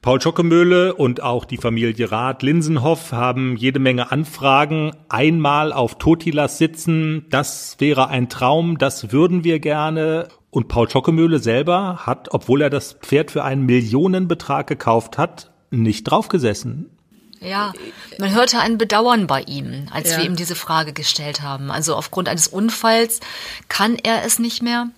[0.00, 4.90] Paul Schockemöhle und auch die Familie Rath Linsenhoff haben jede Menge Anfragen.
[5.08, 10.28] Einmal auf Totilas sitzen, das wäre ein Traum, das würden wir gerne.
[10.54, 16.04] Und Paul Schockemöhle selber hat, obwohl er das Pferd für einen Millionenbetrag gekauft hat, nicht
[16.04, 16.88] draufgesessen.
[17.40, 17.72] Ja,
[18.20, 20.18] man hörte ein Bedauern bei ihm, als ja.
[20.18, 21.72] wir ihm diese Frage gestellt haben.
[21.72, 23.18] Also aufgrund eines Unfalls
[23.68, 24.90] kann er es nicht mehr.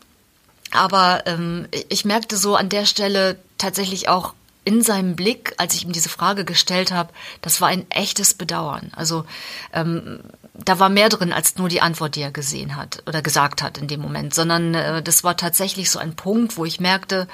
[0.73, 4.35] Aber ähm, ich merkte so an der Stelle tatsächlich auch
[4.67, 8.93] in seinem Blick, als ich ihm diese Frage gestellt habe, das war ein echtes Bedauern.
[8.95, 9.25] Also
[9.73, 10.21] ähm,
[10.65, 13.79] da war mehr drin als nur die Antwort, die er gesehen hat oder gesagt hat
[13.79, 17.29] in dem Moment, sondern äh, das war tatsächlich so ein Punkt, wo ich merkte,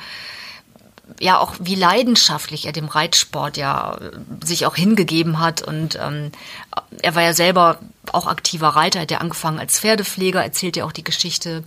[1.20, 4.10] ja auch wie leidenschaftlich er dem Reitsport ja äh,
[4.44, 6.32] sich auch hingegeben hat und ähm,
[7.02, 7.78] er war ja selber
[8.10, 11.64] auch aktiver Reiter, hat ja angefangen als Pferdepfleger, erzählt ja auch die Geschichte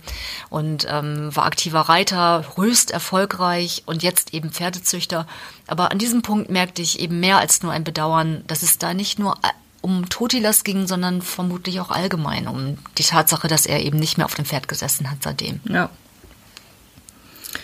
[0.50, 5.26] und ähm, war aktiver Reiter, höchst erfolgreich und jetzt eben Pferdezüchter.
[5.66, 8.92] Aber an diesem Punkt merkte ich eben mehr als nur ein Bedauern, dass es da
[8.92, 9.48] nicht nur äh,
[9.86, 14.26] um Totilas ging, sondern vermutlich auch allgemein um die Tatsache, dass er eben nicht mehr
[14.26, 15.60] auf dem Pferd gesessen hat seitdem.
[15.68, 15.90] Ja.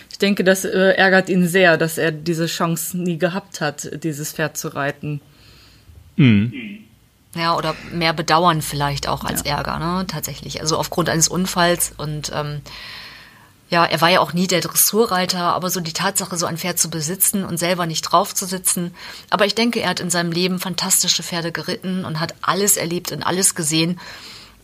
[0.09, 4.31] Ich denke, das äh, ärgert ihn sehr, dass er diese Chance nie gehabt hat, dieses
[4.31, 5.19] Pferd zu reiten.
[6.15, 6.85] Mhm.
[7.35, 9.57] Ja, oder mehr Bedauern vielleicht auch als ja.
[9.57, 10.07] Ärger, ne?
[10.07, 10.61] Tatsächlich.
[10.61, 12.61] Also aufgrund eines Unfalls und ähm,
[13.73, 16.77] ja, er war ja auch nie der Dressurreiter, aber so die Tatsache, so ein Pferd
[16.77, 18.93] zu besitzen und selber nicht drauf zu sitzen.
[19.31, 23.11] Aber ich denke, er hat in seinem Leben fantastische Pferde geritten und hat alles erlebt
[23.11, 23.99] und alles gesehen.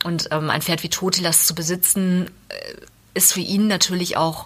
[0.04, 2.76] Und ähm, ein Pferd wie Totilas zu besitzen, äh,
[3.16, 4.46] ist für ihn natürlich auch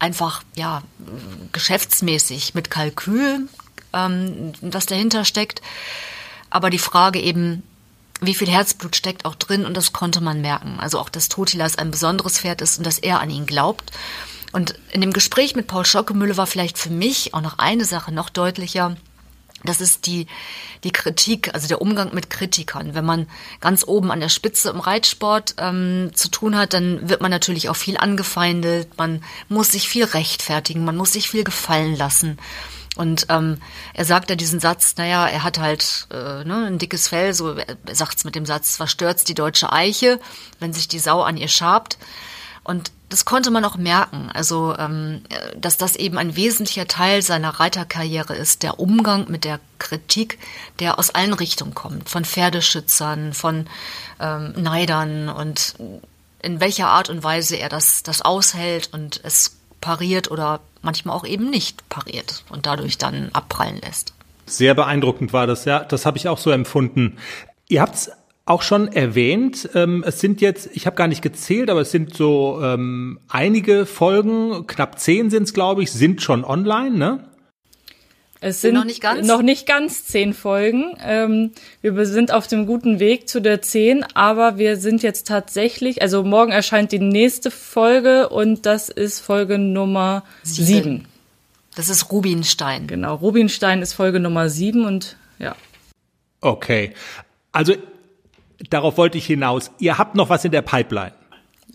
[0.00, 0.82] einfach, ja,
[1.52, 3.48] geschäftsmäßig mit Kalkül,
[3.92, 5.62] ähm, was dahinter steckt.
[6.50, 7.62] Aber die Frage eben,
[8.20, 10.78] wie viel Herzblut steckt auch drin und das konnte man merken.
[10.80, 13.92] Also auch, dass Totilas ein besonderes Pferd ist und dass er an ihn glaubt.
[14.52, 18.12] Und in dem Gespräch mit Paul Schockemühle war vielleicht für mich auch noch eine Sache
[18.12, 18.96] noch deutlicher.
[19.64, 20.26] Das ist die,
[20.84, 22.94] die Kritik, also der Umgang mit Kritikern.
[22.94, 23.26] Wenn man
[23.60, 27.68] ganz oben an der Spitze im Reitsport ähm, zu tun hat, dann wird man natürlich
[27.68, 28.96] auch viel angefeindet.
[28.96, 32.38] Man muss sich viel rechtfertigen, man muss sich viel gefallen lassen.
[32.96, 33.58] Und ähm,
[33.94, 37.54] er sagt ja diesen Satz, naja, er hat halt äh, ne, ein dickes Fell, so
[37.54, 40.18] er sagt's mit dem Satz, was stört's die deutsche Eiche,
[40.60, 41.98] wenn sich die Sau an ihr schabt.
[42.64, 45.22] Und das konnte man auch merken, also ähm,
[45.56, 50.40] dass das eben ein wesentlicher Teil seiner Reiterkarriere ist, der Umgang mit der Kritik,
[50.80, 53.68] der aus allen Richtungen kommt, von Pferdeschützern, von
[54.18, 55.74] ähm, Neidern und
[56.42, 59.55] in welcher Art und Weise er das, das aushält und es
[59.86, 64.14] pariert oder manchmal auch eben nicht pariert und dadurch dann abprallen lässt.
[64.44, 65.84] Sehr beeindruckend war das, ja.
[65.84, 67.18] Das habe ich auch so empfunden.
[67.68, 68.10] Ihr habt es
[68.46, 69.70] auch schon erwähnt.
[69.74, 73.86] Ähm, es sind jetzt, ich habe gar nicht gezählt, aber es sind so ähm, einige
[73.86, 77.24] Folgen, knapp zehn sind es, glaube ich, sind schon online, ne?
[78.46, 80.96] Es sind noch nicht ganz, noch nicht ganz zehn Folgen.
[81.04, 81.50] Ähm,
[81.82, 86.22] wir sind auf dem guten Weg zu der zehn, aber wir sind jetzt tatsächlich, also
[86.22, 90.66] morgen erscheint die nächste Folge und das ist Folge Nummer sieben.
[90.66, 91.08] sieben.
[91.74, 92.86] Das ist Rubinstein.
[92.86, 95.56] Genau, Rubinstein ist Folge Nummer sieben und ja.
[96.40, 96.92] Okay,
[97.50, 97.74] also
[98.70, 99.72] darauf wollte ich hinaus.
[99.80, 101.12] Ihr habt noch was in der Pipeline.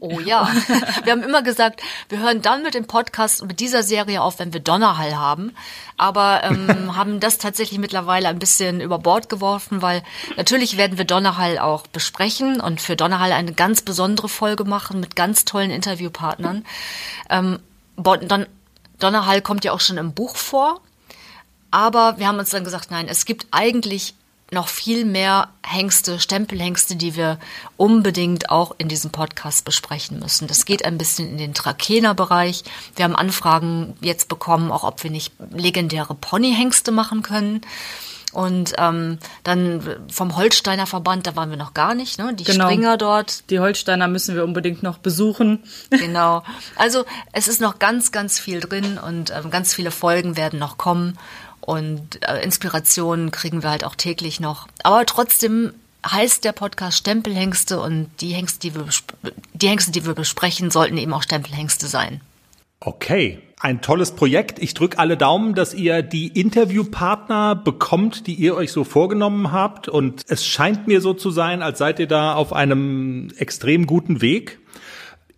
[0.04, 0.52] Oh ja,
[1.04, 4.52] wir haben immer gesagt, wir hören dann mit dem Podcast mit dieser Serie auf, wenn
[4.52, 5.56] wir Donnerhall haben.
[5.96, 10.02] Aber ähm, haben das tatsächlich mittlerweile ein bisschen über Bord geworfen, weil
[10.38, 15.16] natürlich werden wir Donnerhall auch besprechen und für Donnerhall eine ganz besondere Folge machen mit
[15.16, 16.66] ganz tollen Interviewpartnern.
[17.30, 17.60] Ähm,
[17.96, 18.48] Don
[18.98, 20.82] Donnerhall kommt ja auch schon im Buch vor.
[21.70, 24.16] Aber wir haben uns dann gesagt, nein, es gibt eigentlich
[24.54, 27.40] noch viel mehr Hengste, Stempelhengste, die wir
[27.78, 30.48] unbedingt auch in diesem Podcast besprechen müssen.
[30.48, 32.66] Das geht ein bisschen in den Trakener-Bereich.
[32.98, 37.62] Wir haben Anfragen jetzt bekommen, auch ob wir nicht legendäre Ponyhengste machen können.
[38.34, 42.34] Und ähm, dann vom Holsteiner Verband, da waren wir noch gar nicht, ne?
[42.34, 42.66] Die genau.
[42.66, 43.50] Springer dort.
[43.50, 45.64] Die Holsteiner müssen wir unbedingt noch besuchen.
[45.90, 46.44] Genau.
[46.76, 50.78] Also es ist noch ganz, ganz viel drin und ähm, ganz viele Folgen werden noch
[50.78, 51.18] kommen.
[51.62, 54.68] Und äh, Inspirationen kriegen wir halt auch täglich noch.
[54.84, 55.74] Aber trotzdem
[56.06, 58.86] heißt der Podcast Stempelhengste und die Hengste, die wir,
[59.54, 62.22] die Hengste, die wir besprechen, sollten eben auch Stempelhengste sein.
[62.80, 64.58] Okay, ein tolles Projekt.
[64.58, 69.88] Ich drücke alle Daumen, dass ihr die Interviewpartner bekommt, die ihr euch so vorgenommen habt.
[69.88, 74.22] Und es scheint mir so zu sein, als seid ihr da auf einem extrem guten
[74.22, 74.61] Weg.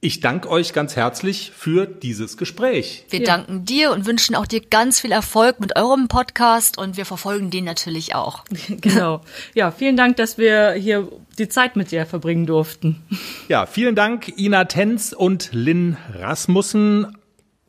[0.05, 3.05] Ich danke euch ganz herzlich für dieses Gespräch.
[3.09, 3.25] Wir ja.
[3.25, 7.51] danken dir und wünschen auch dir ganz viel Erfolg mit eurem Podcast und wir verfolgen
[7.51, 8.43] den natürlich auch.
[8.81, 9.21] genau.
[9.53, 13.01] Ja, vielen Dank, dass wir hier die Zeit mit dir verbringen durften.
[13.47, 17.17] Ja, vielen Dank, Ina Tenz und Lynn Rasmussen.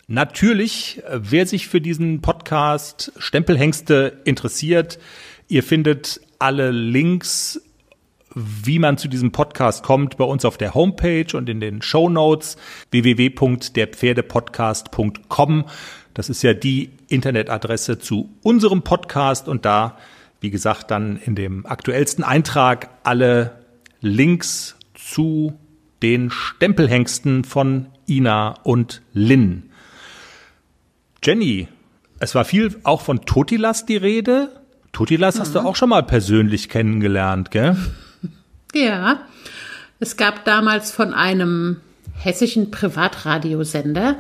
[0.09, 4.99] Natürlich, wer sich für diesen Podcast Stempelhengste interessiert,
[5.47, 7.61] ihr findet alle Links
[8.35, 12.09] wie man zu diesem Podcast kommt, bei uns auf der Homepage und in den Show
[12.09, 12.57] Notes
[12.91, 15.65] www.derpferdepodcast.com.
[16.15, 19.99] Das ist ja die Internetadresse zu unserem Podcast und da,
[20.41, 23.65] wie gesagt, dann in dem aktuellsten Eintrag alle
[24.01, 25.59] Links zu
[26.03, 29.71] den Stempelhengsten von Ina und Lynn.
[31.23, 31.69] Jenny,
[32.21, 34.51] es war viel auch von Totilas die Rede.
[34.93, 35.41] Totilas mhm.
[35.41, 35.67] hast du mhm.
[35.67, 37.77] auch schon mal persönlich kennengelernt, gell?
[38.75, 39.23] Ja,
[40.01, 41.81] es gab damals von einem
[42.15, 44.17] hessischen Privatradiosender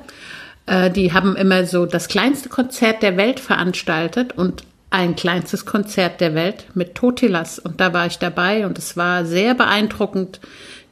[0.67, 6.21] Äh, die haben immer so das kleinste Konzert der Welt veranstaltet und ein kleinstes Konzert
[6.21, 7.59] der Welt mit Totilas.
[7.59, 10.41] Und da war ich dabei und es war sehr beeindruckend,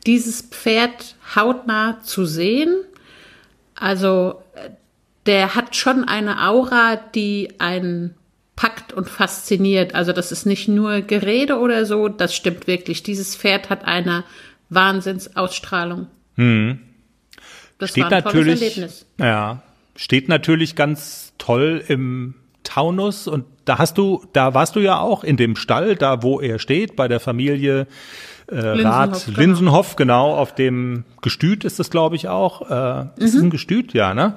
[0.06, 2.74] dieses Pferd hautnah zu sehen.
[3.74, 4.70] Also äh,
[5.26, 8.14] der hat schon eine Aura, die einen
[8.56, 9.94] packt und fasziniert.
[9.94, 13.02] Also das ist nicht nur Gerede oder so, das stimmt wirklich.
[13.02, 14.24] Dieses Pferd hat eine
[14.68, 16.06] Wahnsinnsausstrahlung.
[16.36, 16.80] Hm.
[17.78, 19.06] Das steht war ein tolles natürlich, Erlebnis.
[19.18, 19.62] ja,
[19.96, 25.24] steht natürlich ganz toll im Taunus und da hast du, da warst du ja auch
[25.24, 27.86] in dem Stall, da wo er steht, bei der Familie
[28.46, 29.38] äh, Rath genau.
[29.38, 32.70] Linsenhoff, genau, auf dem Gestüt ist das, glaube ich, auch.
[32.70, 34.36] Äh, Ist es ein Gestüt, ja, ne?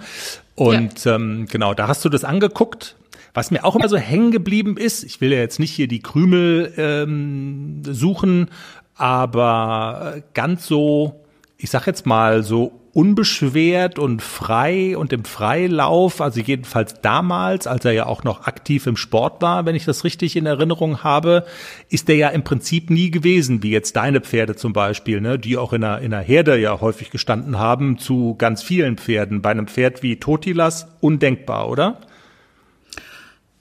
[0.56, 2.96] Und ähm, genau, da hast du das angeguckt.
[3.36, 6.00] Was mir auch immer so hängen geblieben ist, ich will ja jetzt nicht hier die
[6.00, 8.48] Krümel ähm, suchen,
[8.96, 11.26] aber ganz so,
[11.58, 17.84] ich sag jetzt mal so unbeschwert und frei und im Freilauf, also jedenfalls damals, als
[17.84, 21.44] er ja auch noch aktiv im Sport war, wenn ich das richtig in Erinnerung habe,
[21.90, 25.58] ist er ja im Prinzip nie gewesen, wie jetzt deine Pferde zum Beispiel, ne, die
[25.58, 29.42] auch in einer, in einer Herde ja häufig gestanden haben, zu ganz vielen Pferden.
[29.42, 32.00] Bei einem Pferd wie Totilas undenkbar, oder?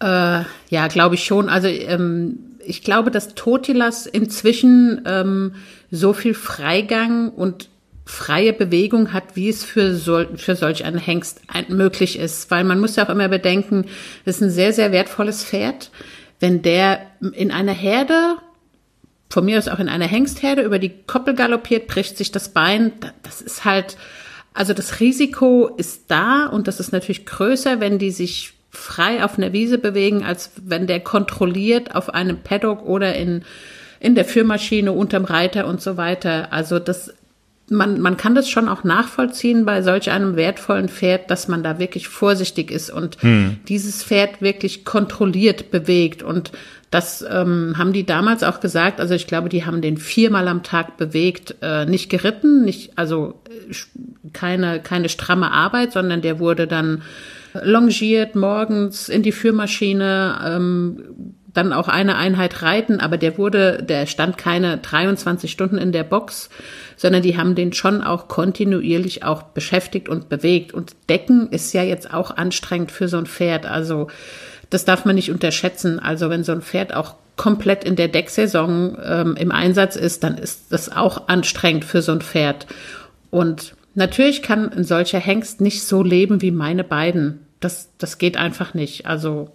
[0.01, 1.49] Äh, ja, glaube ich schon.
[1.49, 5.55] Also ähm, ich glaube, dass Totilas inzwischen ähm,
[5.90, 7.68] so viel Freigang und
[8.07, 12.51] freie Bewegung hat, wie es für, sol für solch einen Hengst möglich ist.
[12.51, 13.86] Weil man muss ja auch immer bedenken,
[14.24, 15.90] das ist ein sehr, sehr wertvolles Pferd.
[16.40, 17.01] Wenn der
[17.32, 18.36] in einer Herde,
[19.30, 22.92] von mir aus auch in einer Hengstherde, über die Koppel galoppiert, bricht sich das Bein,
[23.01, 23.97] da- das ist halt,
[24.53, 29.39] also das Risiko ist da und das ist natürlich größer, wenn die sich frei auf
[29.39, 33.43] einer Wiese bewegen, als wenn der kontrolliert auf einem Paddock oder in,
[34.01, 36.53] in der Führmaschine unterm Reiter und so weiter.
[36.53, 37.14] Also das,
[37.68, 41.79] man, man kann das schon auch nachvollziehen bei solch einem wertvollen Pferd, dass man da
[41.79, 43.16] wirklich vorsichtig ist und
[43.68, 46.22] dieses Pferd wirklich kontrolliert bewegt.
[46.22, 46.53] Und
[46.91, 49.01] das ähm, haben die damals auch gesagt.
[49.01, 53.41] Also ich glaube, die haben den viermal am Tag bewegt, äh, nicht geritten, nicht, also
[53.49, 53.75] äh,
[54.33, 57.03] keine, keine stramme Arbeit, sondern der wurde dann
[57.62, 64.07] longiert morgens in die Führmaschine, ähm, dann auch eine Einheit reiten, aber der wurde, der
[64.07, 66.50] stand keine 23 Stunden in der Box,
[66.96, 70.74] sondern die haben den schon auch kontinuierlich auch beschäftigt und bewegt.
[70.74, 73.66] Und Decken ist ja jetzt auch anstrengend für so ein Pferd.
[73.66, 74.09] Also
[74.70, 76.00] das darf man nicht unterschätzen.
[76.00, 80.36] Also wenn so ein Pferd auch komplett in der Decksaison ähm, im Einsatz ist, dann
[80.38, 82.66] ist das auch anstrengend für so ein Pferd.
[83.30, 87.43] Und natürlich kann ein solcher Hengst nicht so leben wie meine beiden.
[87.65, 89.07] Das, das geht einfach nicht.
[89.07, 89.51] Also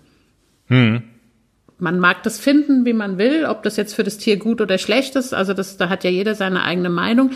[0.70, 4.78] man mag das finden, wie man will, ob das jetzt für das Tier gut oder
[4.78, 5.34] schlecht ist.
[5.34, 7.32] Also das, da hat ja jeder seine eigene Meinung.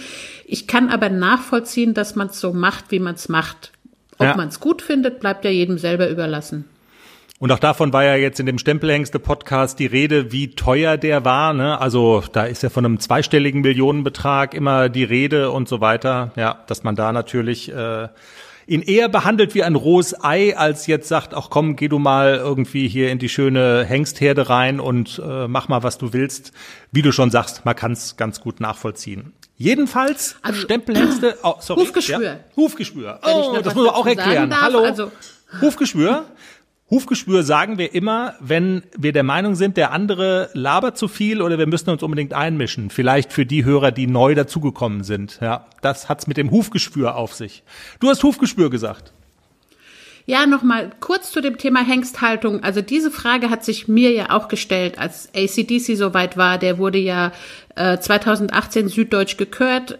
[0.46, 3.72] Ich kann aber nachvollziehen, dass man es so macht, wie man es macht.
[4.18, 4.36] Ob Ja.
[4.38, 6.66] man es gut findet, bleibt ja jedem selber überlassen.
[7.40, 11.54] Und auch davon war ja jetzt in dem Stempelhengste-Podcast die Rede, wie teuer der war.
[11.54, 11.80] Ne?
[11.82, 16.32] Also da ist ja von einem zweistelligen Millionenbetrag immer die Rede und so weiter.
[16.36, 18.08] Ja, dass man da natürlich äh,
[18.68, 22.36] ihn eher behandelt wie ein rohes Ei, als jetzt sagt, ach komm, geh du mal
[22.36, 26.51] irgendwie hier in die schöne Hengstherde rein und äh, mach mal, was du willst.
[26.91, 29.34] Wie du schon sagst, man kann es ganz gut nachvollziehen.
[29.57, 32.22] Jedenfalls Also- Stempelhengste, oh, sorry, Hufgeschwür.
[32.24, 32.39] Ja?
[32.55, 33.20] Hufgeschwür.
[33.24, 34.59] Oh, das muss man auch erklären.
[34.61, 34.80] Hallo.
[34.84, 35.11] also-
[35.61, 36.26] Hufgeschwür.
[36.94, 41.58] Hufgeschwür sagen wir immer, wenn wir der Meinung sind, der andere labert zu viel oder
[41.58, 42.91] wir müssen uns unbedingt einmischen.
[42.91, 45.39] Vielleicht für die Hörer, die neu dazugekommen sind.
[45.41, 47.64] Ja, das hat's mit dem Hufgeschwür auf sich.
[48.00, 49.12] Du hast Hufgeschwür gesagt.
[50.28, 52.62] Ja, nochmal kurz zu dem Thema Hengsthaltung.
[52.62, 56.60] Also diese Frage hat sich mir ja auch gestellt, als ACDC soweit war.
[56.60, 57.32] Der wurde ja
[57.76, 59.98] äh, 2018 süddeutsch gekürt.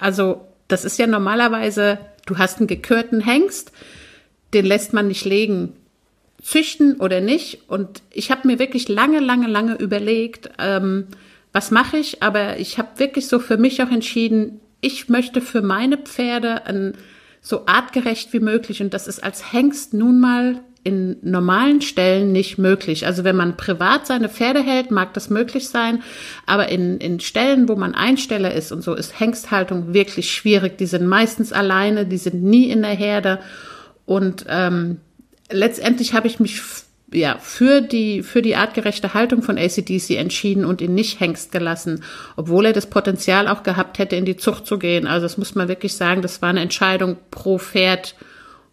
[0.00, 3.70] Also das ist ja normalerweise, du hast einen gekürten Hengst,
[4.54, 5.74] den lässt man nicht legen.
[6.42, 7.62] Züchten oder nicht.
[7.68, 11.06] Und ich habe mir wirklich lange, lange, lange überlegt, ähm,
[11.52, 12.22] was mache ich.
[12.22, 16.94] Aber ich habe wirklich so für mich auch entschieden, ich möchte für meine Pferde ein,
[17.40, 18.82] so artgerecht wie möglich.
[18.82, 23.06] Und das ist als Hengst nun mal in normalen Stellen nicht möglich.
[23.06, 26.02] Also wenn man privat seine Pferde hält, mag das möglich sein,
[26.44, 30.78] aber in, in Stellen, wo man Einsteller ist und so, ist Hengsthaltung wirklich schwierig.
[30.78, 33.38] Die sind meistens alleine, die sind nie in der Herde
[34.06, 34.98] und ähm,
[35.52, 36.60] letztendlich habe ich mich
[37.12, 42.02] ja, für die, für die artgerechte Haltung von ACDC entschieden und ihn nicht Hengst gelassen,
[42.36, 45.06] obwohl er das Potenzial auch gehabt hätte, in die Zucht zu gehen.
[45.06, 48.14] Also das muss man wirklich sagen, das war eine Entscheidung pro Pferd.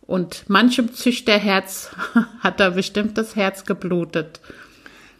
[0.01, 1.91] Und manchem Züchterherz
[2.39, 4.39] hat da bestimmt das Herz geblutet.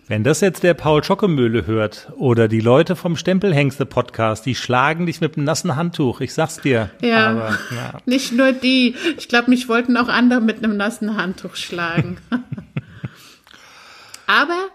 [0.10, 5.06] Wenn das jetzt der Paul Schockemöhle hört oder die Leute vom Stempelhengste Podcast, die schlagen
[5.06, 6.20] dich mit einem nassen Handtuch.
[6.20, 6.90] Ich sag's dir.
[7.00, 8.00] Ja, Aber, ja.
[8.08, 8.96] nicht nur die.
[9.20, 12.18] Ich glaube, mich wollten auch andere mit einem nassen Handtuch schlagen.
[14.26, 14.70] Aber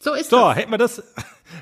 [0.00, 0.56] so ist So, das.
[0.56, 1.02] hätten wir das,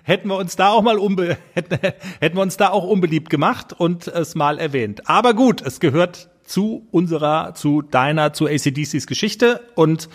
[0.03, 1.79] hätten wir uns da auch mal unbe, hätten,
[2.21, 5.09] hätten wir uns da auch unbeliebt gemacht und es mal erwähnt.
[5.09, 10.11] Aber gut, es gehört zu unserer, zu deiner, zu ACDCs Geschichte und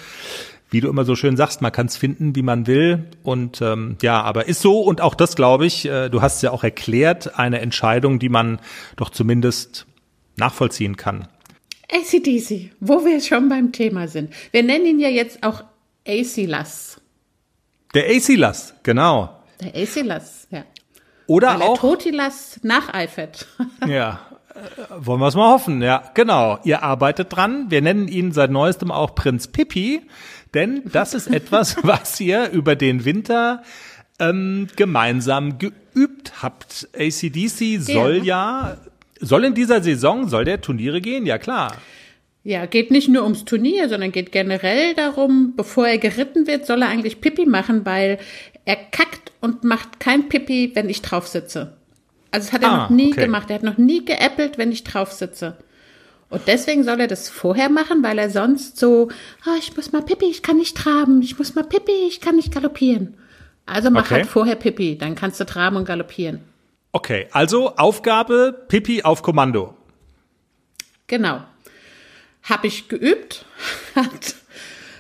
[0.70, 3.06] wie du immer so schön sagst, man kann es finden, wie man will.
[3.24, 6.42] Und ähm, ja, aber ist so und auch das glaube ich, äh, du hast es
[6.42, 8.60] ja auch erklärt, eine Entscheidung, die man
[8.96, 9.86] doch zumindest
[10.38, 11.28] nachvollziehen kann.
[11.92, 14.34] ACDC, wo wir schon beim Thema sind.
[14.52, 15.64] Wir nennen ihn ja jetzt auch
[16.08, 17.00] AC-Lass.
[17.94, 19.40] Der AC-Lass, genau.
[19.62, 20.66] Der AC-Lass, ja.
[21.28, 23.48] Oder Weil auch Totilas nacheifert.
[23.88, 24.22] Ja,
[24.54, 24.60] äh,
[24.98, 25.82] wollen wir es mal hoffen.
[25.82, 26.60] Ja, genau.
[26.64, 27.66] Ihr arbeitet dran.
[27.70, 30.02] Wir nennen ihn seit neuestem auch Prinz Pippi,
[30.56, 33.62] denn das ist etwas, was ihr über den Winter
[34.20, 36.88] ähm, gemeinsam geübt habt.
[36.98, 38.78] ACDC soll ja,
[39.20, 41.26] soll in dieser Saison, soll der Turniere gehen?
[41.26, 41.76] Ja, klar.
[42.44, 46.84] Ja, geht nicht nur ums Turnier, sondern geht generell darum, bevor er geritten wird, soll
[46.84, 48.20] er eigentlich Pipi machen, weil
[48.66, 51.76] er kackt und macht kein Pipi, wenn ich drauf sitze.
[52.32, 53.26] Also das hat er Ah, noch nie okay.
[53.26, 53.50] gemacht.
[53.50, 55.58] Er hat noch nie geäppelt, wenn ich drauf sitze.
[56.30, 59.10] Und deswegen soll er das vorher machen, weil er sonst so,
[59.46, 62.36] ah, ich muss mal Pipi, ich kann nicht traben, ich muss mal Pipi, ich kann
[62.36, 63.16] nicht galoppieren.
[63.66, 64.16] Also mach Okay.
[64.16, 66.40] halt vorher Pipi, dann kannst du traben und galoppieren.
[66.92, 69.76] Okay, also Aufgabe Pippi auf Kommando.
[71.08, 71.42] Genau.
[72.44, 73.46] Habe ich geübt,
[73.96, 74.36] hat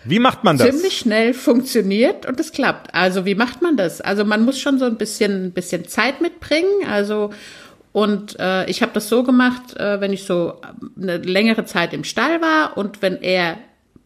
[0.03, 0.69] Wie macht man das?
[0.69, 2.93] ziemlich schnell funktioniert und es klappt.
[2.93, 4.01] Also wie macht man das?
[4.01, 6.87] Also man muss schon so ein bisschen, ein bisschen Zeit mitbringen.
[6.89, 7.31] Also
[7.95, 10.59] und äh, ich habe das so gemacht, äh, wenn ich so
[11.01, 13.57] eine längere Zeit im Stall war und wenn er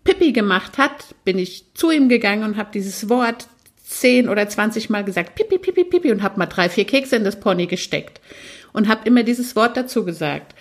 [0.03, 3.47] Pippi gemacht hat, bin ich zu ihm gegangen und habe dieses Wort
[3.83, 7.23] zehn oder zwanzig Mal gesagt, Pipi, Pipi, Pipi und habe mal drei, vier Kekse in
[7.23, 8.21] das Pony gesteckt
[8.73, 10.53] und habe immer dieses Wort dazu gesagt.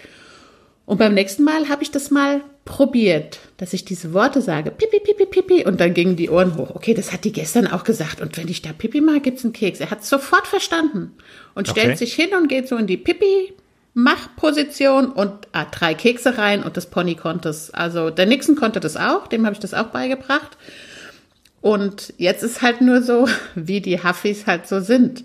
[0.86, 5.00] Und beim nächsten Mal habe ich das mal probiert, dass ich diese Worte sage, pipi,
[5.00, 6.74] pipi, pipi, und dann gingen die Ohren hoch.
[6.74, 8.20] Okay, das hat die gestern auch gesagt.
[8.20, 9.80] Und wenn ich da pipi mache, gibt's einen Keks.
[9.80, 11.12] Er hat es sofort verstanden
[11.54, 11.80] und Okay.
[11.80, 13.54] stellt sich hin und geht so in die pipi
[13.94, 17.70] Machposition und ah, drei Kekse rein und das Pony konnte es.
[17.72, 20.58] Also der Nixon konnte das auch, dem habe ich das auch beigebracht.
[21.62, 25.24] Und jetzt ist halt nur so, wie die Huffis halt so sind.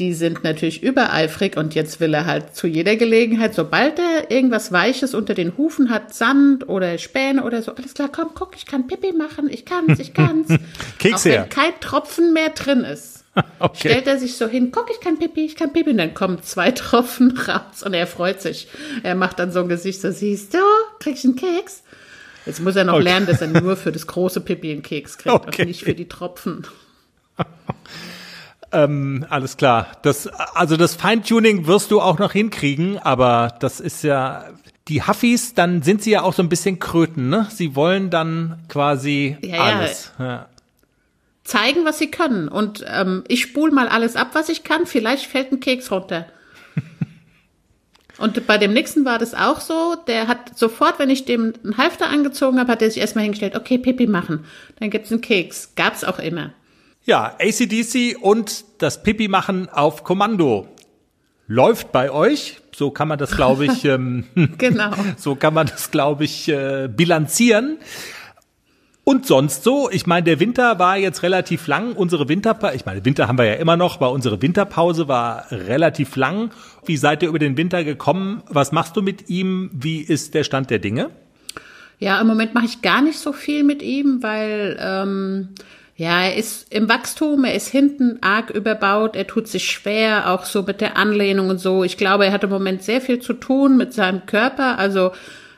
[0.00, 4.72] Die sind natürlich übereifrig und jetzt will er halt zu jeder Gelegenheit, sobald er irgendwas
[4.72, 8.66] Weiches unter den Hufen hat, Sand oder Späne oder so, alles klar, komm, guck, ich
[8.66, 10.48] kann Pipi machen, ich kann's, ich kann's.
[10.98, 11.42] Keks Auch her.
[11.42, 13.20] wenn kein Tropfen mehr drin ist.
[13.58, 13.88] Okay.
[13.88, 16.40] Stellt er sich so hin, guck, ich kann Pipi, ich kann Pipi, und dann kommen
[16.42, 18.68] zwei Tropfen raus und er freut sich.
[19.02, 20.58] Er macht dann so ein Gesicht, so siehst du,
[21.00, 21.82] krieg ich einen Keks?
[22.46, 23.02] Jetzt muss er noch Okay.
[23.04, 25.62] lernen, dass er nur für das große Pipi einen Keks kriegt Okay.
[25.62, 26.64] und nicht für die Tropfen.
[28.74, 29.86] Ähm, alles klar.
[30.02, 34.46] Das, also das Feintuning wirst du auch noch hinkriegen, aber das ist ja
[34.88, 37.46] die Huffis, dann sind sie ja auch so ein bisschen Kröten, ne?
[37.50, 39.62] Sie wollen dann quasi Ja, ja.
[39.62, 40.12] alles.
[40.18, 40.46] Ja.
[41.44, 42.48] zeigen, was sie können.
[42.48, 44.86] Und ähm, ich spule mal alles ab, was ich kann.
[44.86, 46.26] Vielleicht fällt ein Keks runter.
[48.18, 49.96] Und bei dem nächsten war das auch so.
[50.06, 53.56] Der hat sofort, wenn ich dem einen Halfter angezogen habe, hat er sich erstmal hingestellt,
[53.56, 54.44] okay, Pipi machen.
[54.80, 55.72] Dann gibt's einen Keks.
[55.76, 56.52] Gab's auch immer.
[57.04, 60.68] Ja, ACDC und das Pipi machen auf Kommando.
[61.46, 64.24] Läuft bei euch, so kann man das, glaube ich, ähm,
[64.58, 64.90] Genau.
[65.16, 67.78] so kann man das, glaube ich, äh, bilanzieren.
[69.06, 71.92] Und sonst so, ich meine, der Winter war jetzt relativ lang.
[71.92, 76.16] Unsere Winterpause, ich meine, Winter haben wir ja immer noch, aber unsere Winterpause war relativ
[76.16, 76.52] lang.
[76.86, 78.42] Wie seid ihr über den Winter gekommen?
[78.48, 79.68] Was machst du mit ihm?
[79.74, 81.10] Wie ist der Stand der Dinge?
[81.98, 85.48] Ja, im Moment mache ich gar nicht so viel mit ihm, weil ähm,
[85.96, 90.44] ja, er ist im Wachstum, er ist hinten arg überbaut, er tut sich schwer, auch
[90.44, 91.84] so mit der Anlehnung und so.
[91.84, 95.12] Ich glaube, er hat im Moment sehr viel zu tun mit seinem Körper, also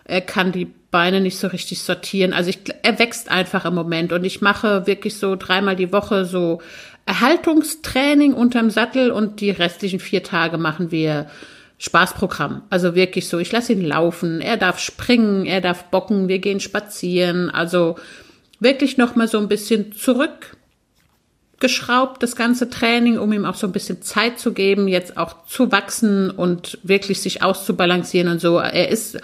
[0.04, 2.32] er kann die Beine nicht so richtig sortieren.
[2.32, 6.24] Also ich, er wächst einfach im Moment und ich mache wirklich so dreimal die Woche
[6.24, 6.60] so
[7.06, 11.26] Erhaltungstraining unterm Sattel und die restlichen vier Tage machen wir
[11.78, 12.62] Spaßprogramm.
[12.70, 16.60] Also wirklich so, ich lasse ihn laufen, er darf springen, er darf bocken, wir gehen
[16.60, 17.50] spazieren.
[17.50, 17.96] Also
[18.60, 23.72] wirklich noch mal so ein bisschen zurückgeschraubt, das ganze Training, um ihm auch so ein
[23.72, 28.58] bisschen Zeit zu geben, jetzt auch zu wachsen und wirklich sich auszubalancieren und so.
[28.58, 29.18] Er ist,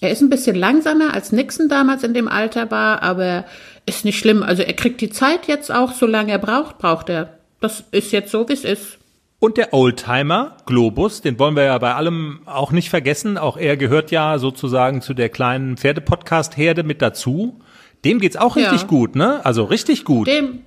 [0.00, 3.44] er ist ein bisschen langsamer als Nixon damals in dem Alter war, aber
[3.86, 4.42] ist nicht schlimm.
[4.42, 7.38] Also er kriegt die Zeit jetzt auch, solange er braucht, braucht er.
[7.60, 8.98] Das ist jetzt so, wie es ist.
[9.38, 13.38] Und der Oldtimer Globus, den wollen wir ja bei allem auch nicht vergessen.
[13.38, 17.60] Auch er gehört ja sozusagen zu der kleinen Pferdepodcast-Herde mit dazu.
[18.04, 18.86] Dem geht's auch richtig Ja.
[18.86, 19.44] gut, ne?
[19.44, 20.26] Also richtig gut.
[20.26, 20.60] Dem,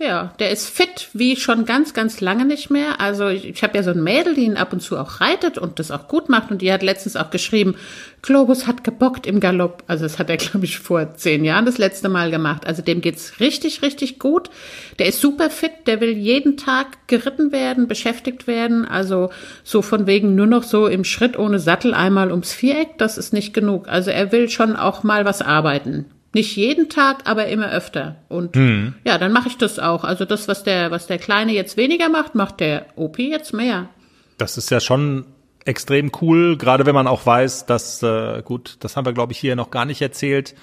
[0.00, 3.00] Ja, der ist fit wie schon ganz, ganz lange nicht mehr.
[3.00, 5.56] Also ich, ich habe ja so ein Mädel, die ihn ab und zu auch reitet
[5.56, 6.50] und das auch gut macht.
[6.50, 7.76] Und die hat letztens auch geschrieben,
[8.20, 9.84] Globus hat gebockt im Galopp.
[9.86, 12.66] Also das hat er, glaube ich, vor zehn Jahren das letzte Mal gemacht.
[12.66, 14.50] Also dem geht's richtig, richtig gut.
[14.98, 18.84] Der ist super fit, der will jeden Tag geritten werden, beschäftigt werden.
[18.86, 19.30] Also
[19.62, 23.32] so von wegen nur noch so im Schritt ohne Sattel einmal ums Viereck, das ist
[23.32, 23.86] nicht genug.
[23.86, 26.06] Also er will schon auch mal was arbeiten.
[26.34, 28.16] Nicht jeden Tag, aber immer öfter.
[28.28, 28.94] Und Hm.
[29.04, 30.04] ja, dann mache ich das auch.
[30.04, 33.88] Also das, was der, was der Kleine jetzt weniger macht, macht der OP jetzt mehr.
[34.36, 35.24] Das ist ja schon
[35.64, 39.38] extrem cool, gerade wenn man auch weiß, dass, äh, gut, das haben wir, glaube ich,
[39.38, 40.54] hier noch gar nicht erzählt,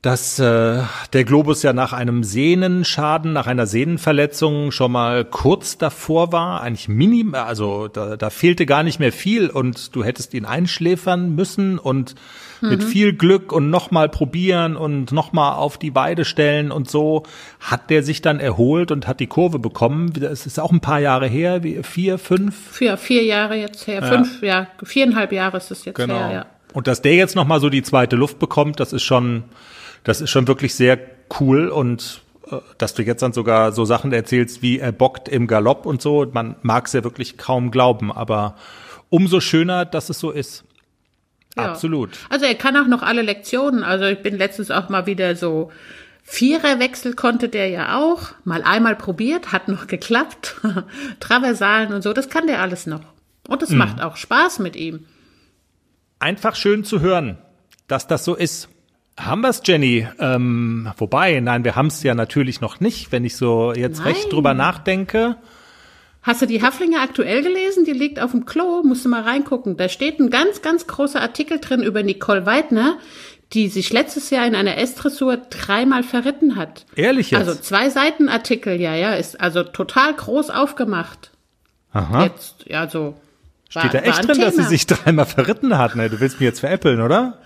[0.00, 0.82] dass äh,
[1.12, 6.88] der Globus ja nach einem Sehnenschaden, nach einer Sehnenverletzung schon mal kurz davor war, eigentlich
[6.88, 11.78] minim, also da, da fehlte gar nicht mehr viel und du hättest ihn einschläfern müssen
[11.78, 12.14] und
[12.60, 17.22] mit viel Glück und nochmal probieren und nochmal auf die Weide stellen und so
[17.60, 20.12] hat der sich dann erholt und hat die Kurve bekommen.
[20.20, 24.02] Es ist auch ein paar Jahre her, wie vier, fünf, Für vier Jahre jetzt her,
[24.02, 26.14] fünf, ja, viereinhalb Jahre ist es jetzt Genau.
[26.14, 26.46] her, ja.
[26.72, 29.44] Und dass der jetzt noch mal so die zweite Luft bekommt, das ist schon,
[30.04, 30.98] das ist schon wirklich sehr
[31.40, 35.46] cool und äh, dass du jetzt dann sogar so Sachen erzählst wie er bockt im
[35.46, 38.56] Galopp und so, man mag es ja wirklich kaum glauben, aber
[39.10, 40.64] umso schöner, dass es so ist.
[41.56, 41.70] Ja.
[41.70, 42.10] Absolut.
[42.30, 43.82] Also er kann auch noch alle Lektionen.
[43.82, 45.70] Also ich bin letztens auch mal wieder so
[46.22, 48.32] Viererwechsel konnte der ja auch.
[48.44, 50.56] Mal einmal probiert, hat noch geklappt.
[51.20, 53.00] Traversalen und so, das kann der alles noch.
[53.48, 55.06] Und es macht auch Spaß mit ihm.
[56.18, 57.38] Einfach schön zu hören,
[57.86, 58.68] dass das so ist.
[59.18, 60.06] Haben wir's, Jenny?
[60.20, 64.30] Ähm, wobei, nein, wir haben's ja natürlich noch nicht, wenn ich so jetzt recht Nein.
[64.30, 65.36] drüber nachdenke.
[66.22, 67.84] Hast du die Haflinger aktuell gelesen?
[67.84, 69.76] Die liegt auf dem Klo, musst du mal reingucken.
[69.76, 72.98] Da steht ein ganz, ganz großer Artikel drin über Nicole Weidner,
[73.54, 76.84] die sich letztes Jahr in einer S-Dressur dreimal verritten hat.
[76.96, 77.48] Ehrlich jetzt?
[77.48, 81.30] Also zwei Seiten Artikel, ja, ja, ist also total groß aufgemacht.
[81.92, 82.24] Aha.
[82.24, 83.14] Jetzt, ja, so.
[83.72, 84.68] war- Steht da echt drin, dass sie Thema.
[84.68, 85.96] sich dreimal verritten hat?
[85.96, 87.38] Ne, du willst mich jetzt veräppeln, oder?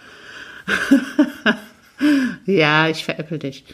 [2.47, 3.65] Ja, ich veräppel dich.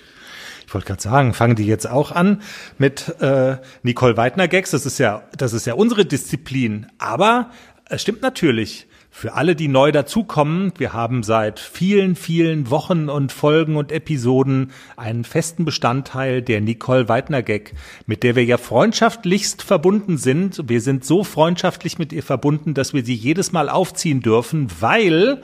[0.66, 2.43] Ich wollte gerade sagen, fangen die jetzt auch an
[2.76, 4.70] mit äh, Nicole Weidner Gags.
[4.72, 6.86] Das ist ja, das ist ja unsere Disziplin.
[6.99, 7.51] Aber
[7.86, 8.86] es stimmt natürlich.
[9.11, 14.70] Für alle, die neu dazukommen, wir haben seit vielen, vielen Wochen und Folgen und Episoden
[14.97, 17.72] einen festen Bestandteil der Nicole Weidner Gag,
[18.07, 20.68] mit der wir ja freundschaftlichst verbunden sind.
[20.68, 25.43] Wir sind so freundschaftlich mit ihr verbunden, dass wir sie jedes Mal aufziehen dürfen, weil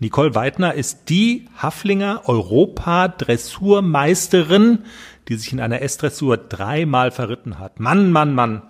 [0.00, 4.84] Nicole Weidner ist die Haflinger Europa-Dressurmeisterin,
[5.28, 7.80] die sich in einer S-Dressur dreimal verritten hat.
[7.80, 8.62] Mann, Mann, Mann.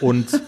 [0.00, 0.28] Und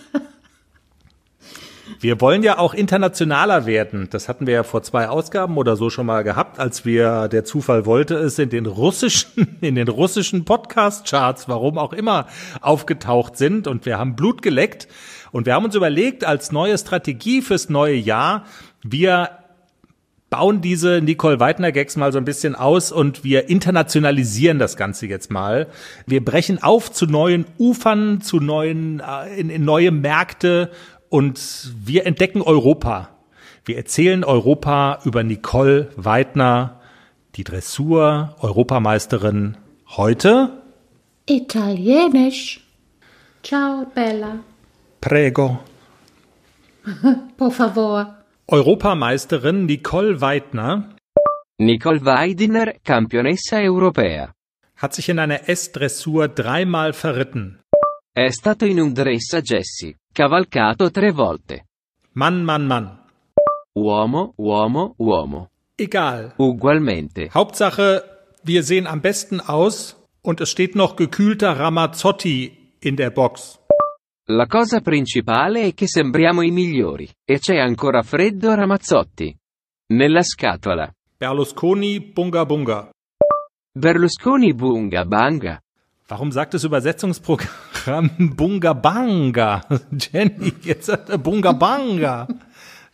[2.00, 4.08] wir wollen ja auch internationaler werden.
[4.10, 7.44] Das hatten wir ja vor zwei Ausgaben oder so schon mal gehabt, als wir, der
[7.44, 12.28] Zufall wollte es, in den russischen, in den russischen Podcast-Charts, warum auch immer,
[12.62, 13.66] aufgetaucht sind.
[13.66, 14.88] Und wir haben Blut geleckt.
[15.32, 18.46] Und wir haben uns überlegt, als neue Strategie fürs neue Jahr,
[18.82, 19.37] wir
[20.30, 25.06] bauen diese Nicole Weidner Gags mal so ein bisschen aus und wir internationalisieren das Ganze
[25.06, 25.68] jetzt mal.
[26.06, 30.70] Wir brechen auf zu neuen Ufern, zu neuen, äh, in, in neue Märkte
[31.08, 33.10] und wir entdecken Europa.
[33.64, 36.80] Wir erzählen Europa über Nicole Weidner,
[37.36, 39.56] die Dressur Europameisterin
[39.96, 40.62] heute.
[41.26, 42.60] Italienisch.
[43.42, 44.40] Ciao, Bella.
[45.00, 45.60] Prego.
[47.36, 48.17] Por favor.
[48.50, 50.96] Europameisterin Nicole Weidner
[51.58, 54.32] Nicole Weidner, campionessa europea.
[54.76, 57.60] hat sich in einer S-Dressur dreimal verritten.
[58.14, 61.66] È stato in un dress a Jessie, cavalcato tre volte.
[62.14, 62.98] Mann, Mann, Mann.
[63.74, 65.48] Uomo, uomo, uomo.
[65.76, 66.32] Egal.
[66.38, 67.28] Ugualmente.
[67.34, 68.02] Hauptsache,
[68.44, 73.57] wir sehen am besten aus und es steht noch gekühlter Ramazzotti in der Box.
[74.30, 79.34] La cosa principale è che sembriamo i migliori, e c'è ancora freddo Ramazzotti.
[79.86, 80.92] Nella scatola.
[81.16, 82.90] Berlusconi Bunga Bunga.
[83.72, 85.58] Berlusconi bunga banga.
[86.10, 89.64] Warum sagt das Übersetzungsprogramm Bunga Banga?
[89.96, 92.28] Jenny, jetzt sagt er Bunga Banga.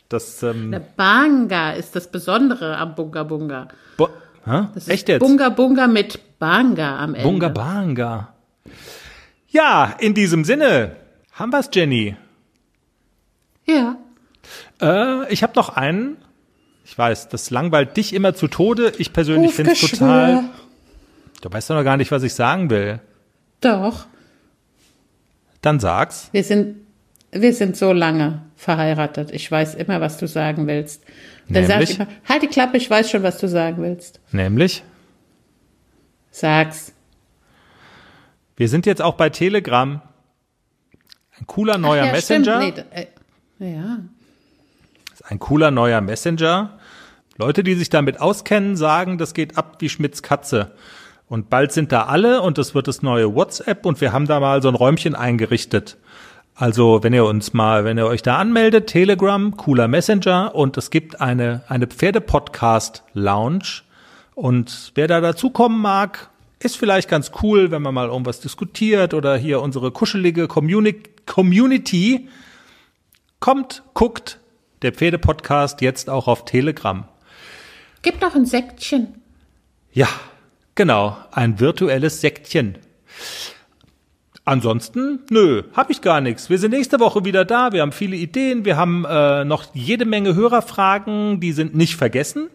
[0.09, 3.67] Das, ähm, Der Banga ist das Besondere am Bunga Bunga.
[3.97, 4.09] Bo
[4.45, 4.69] Hä?
[4.73, 5.21] Das Echt jetzt?
[5.21, 7.29] Bunga Bunga mit Banga am Ende.
[7.29, 8.35] Bunga Banga.
[9.49, 11.03] Ja, in diesem Sinne
[11.35, 12.17] haben wir's, Jenny.
[13.67, 13.97] Ja.
[14.81, 16.17] Äh, ich habe noch einen.
[16.85, 18.93] Ich weiß, das langweilt dich immer zu Tode.
[18.99, 20.45] Ich persönlich finde es total.
[21.41, 23.01] Du weißt doch noch gar nicht, was ich sagen will.
[23.61, 24.07] Doch.
[25.63, 26.29] Dann sag's.
[26.33, 26.77] Wir sind,
[27.33, 29.31] wir sind so lange verheiratet.
[29.31, 31.03] Ich weiß immer, was du sagen willst.
[31.49, 34.21] Dann sag ich immer, halt die Klappe, ich weiß schon, was du sagen willst.
[34.31, 34.83] Nämlich?
[36.31, 36.93] Sag's.
[38.57, 40.03] Wir sind jetzt auch bei Telegram.
[41.45, 42.63] Ein cooler neuer ja, Messenger.
[42.63, 42.87] Stimmt.
[43.59, 43.99] Nee, äh, ja.
[45.25, 46.79] Ein cooler neuer Messenger.
[47.37, 50.73] Leute, die sich damit auskennen, sagen, das geht ab wie Schmitz Katze.
[51.29, 54.41] Und bald sind da alle und es wird das neue WhatsApp und wir haben da
[54.41, 55.99] mal so ein Räumchen eingerichtet.
[56.55, 60.89] Also, wenn ihr uns mal, wenn ihr euch da anmeldet, Telegram, cooler Messenger und es
[60.89, 63.83] gibt eine, eine Pferde-Podcast-Lounge.
[64.35, 66.31] Und wer da dazukommen mag,
[66.65, 72.29] ist vielleicht ganz cool, wenn man mal irgendwas diskutiert oder hier unsere kuschelige Communi Community
[73.41, 74.41] kommt, guckt,
[74.83, 77.05] der Pferde-Podcast jetzt auch auf Telegram.
[78.03, 79.15] Gib doch ein Säckchen.
[79.93, 80.09] Ja,
[80.75, 82.79] genau, ein virtuelles Säckchen.
[84.47, 86.51] Ansonsten, nö, hab ich gar nichts.
[86.51, 87.73] Wir sind nächste Woche wieder da.
[87.73, 88.67] Wir haben viele Ideen.
[88.67, 92.51] Wir haben äh, noch jede Menge Hörerfragen, die sind nicht vergessen,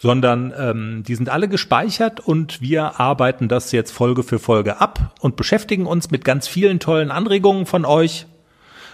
[0.00, 5.14] sondern ähm, die sind alle gespeichert und wir arbeiten das jetzt Folge für Folge ab
[5.20, 8.26] und beschäftigen uns mit ganz vielen tollen Anregungen von euch.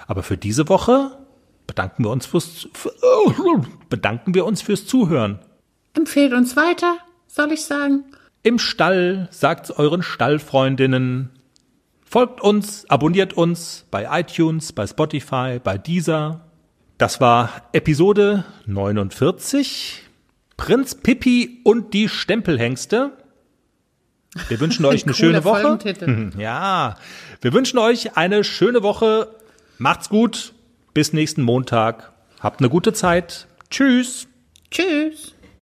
[0.08, 1.12] Aber für diese Woche
[1.68, 2.68] bedanken wir uns fürs
[3.88, 5.38] bedanken wir uns fürs Zuhören.
[5.94, 6.96] Empfehlt uns weiter,
[7.28, 8.04] soll ich sagen.
[8.42, 11.30] Im Stall, sagt's euren Stallfreundinnen.
[12.04, 16.40] Folgt uns, abonniert uns bei iTunes, bei Spotify, bei Deezer.
[16.98, 20.05] Das war Episode 49.
[20.56, 23.12] Prinz Pippi und die Stempelhengste.
[24.48, 25.62] Wir wünschen euch eine schöne Woche.
[25.62, 26.30] Folgentitel.
[26.38, 26.96] Ja,
[27.40, 29.34] wir wünschen euch eine schöne Woche.
[29.78, 30.52] Macht's gut.
[30.94, 32.12] Bis nächsten Montag.
[32.40, 33.46] Habt eine gute Zeit.
[33.70, 34.28] Tschüss.
[34.70, 35.34] Tschüss.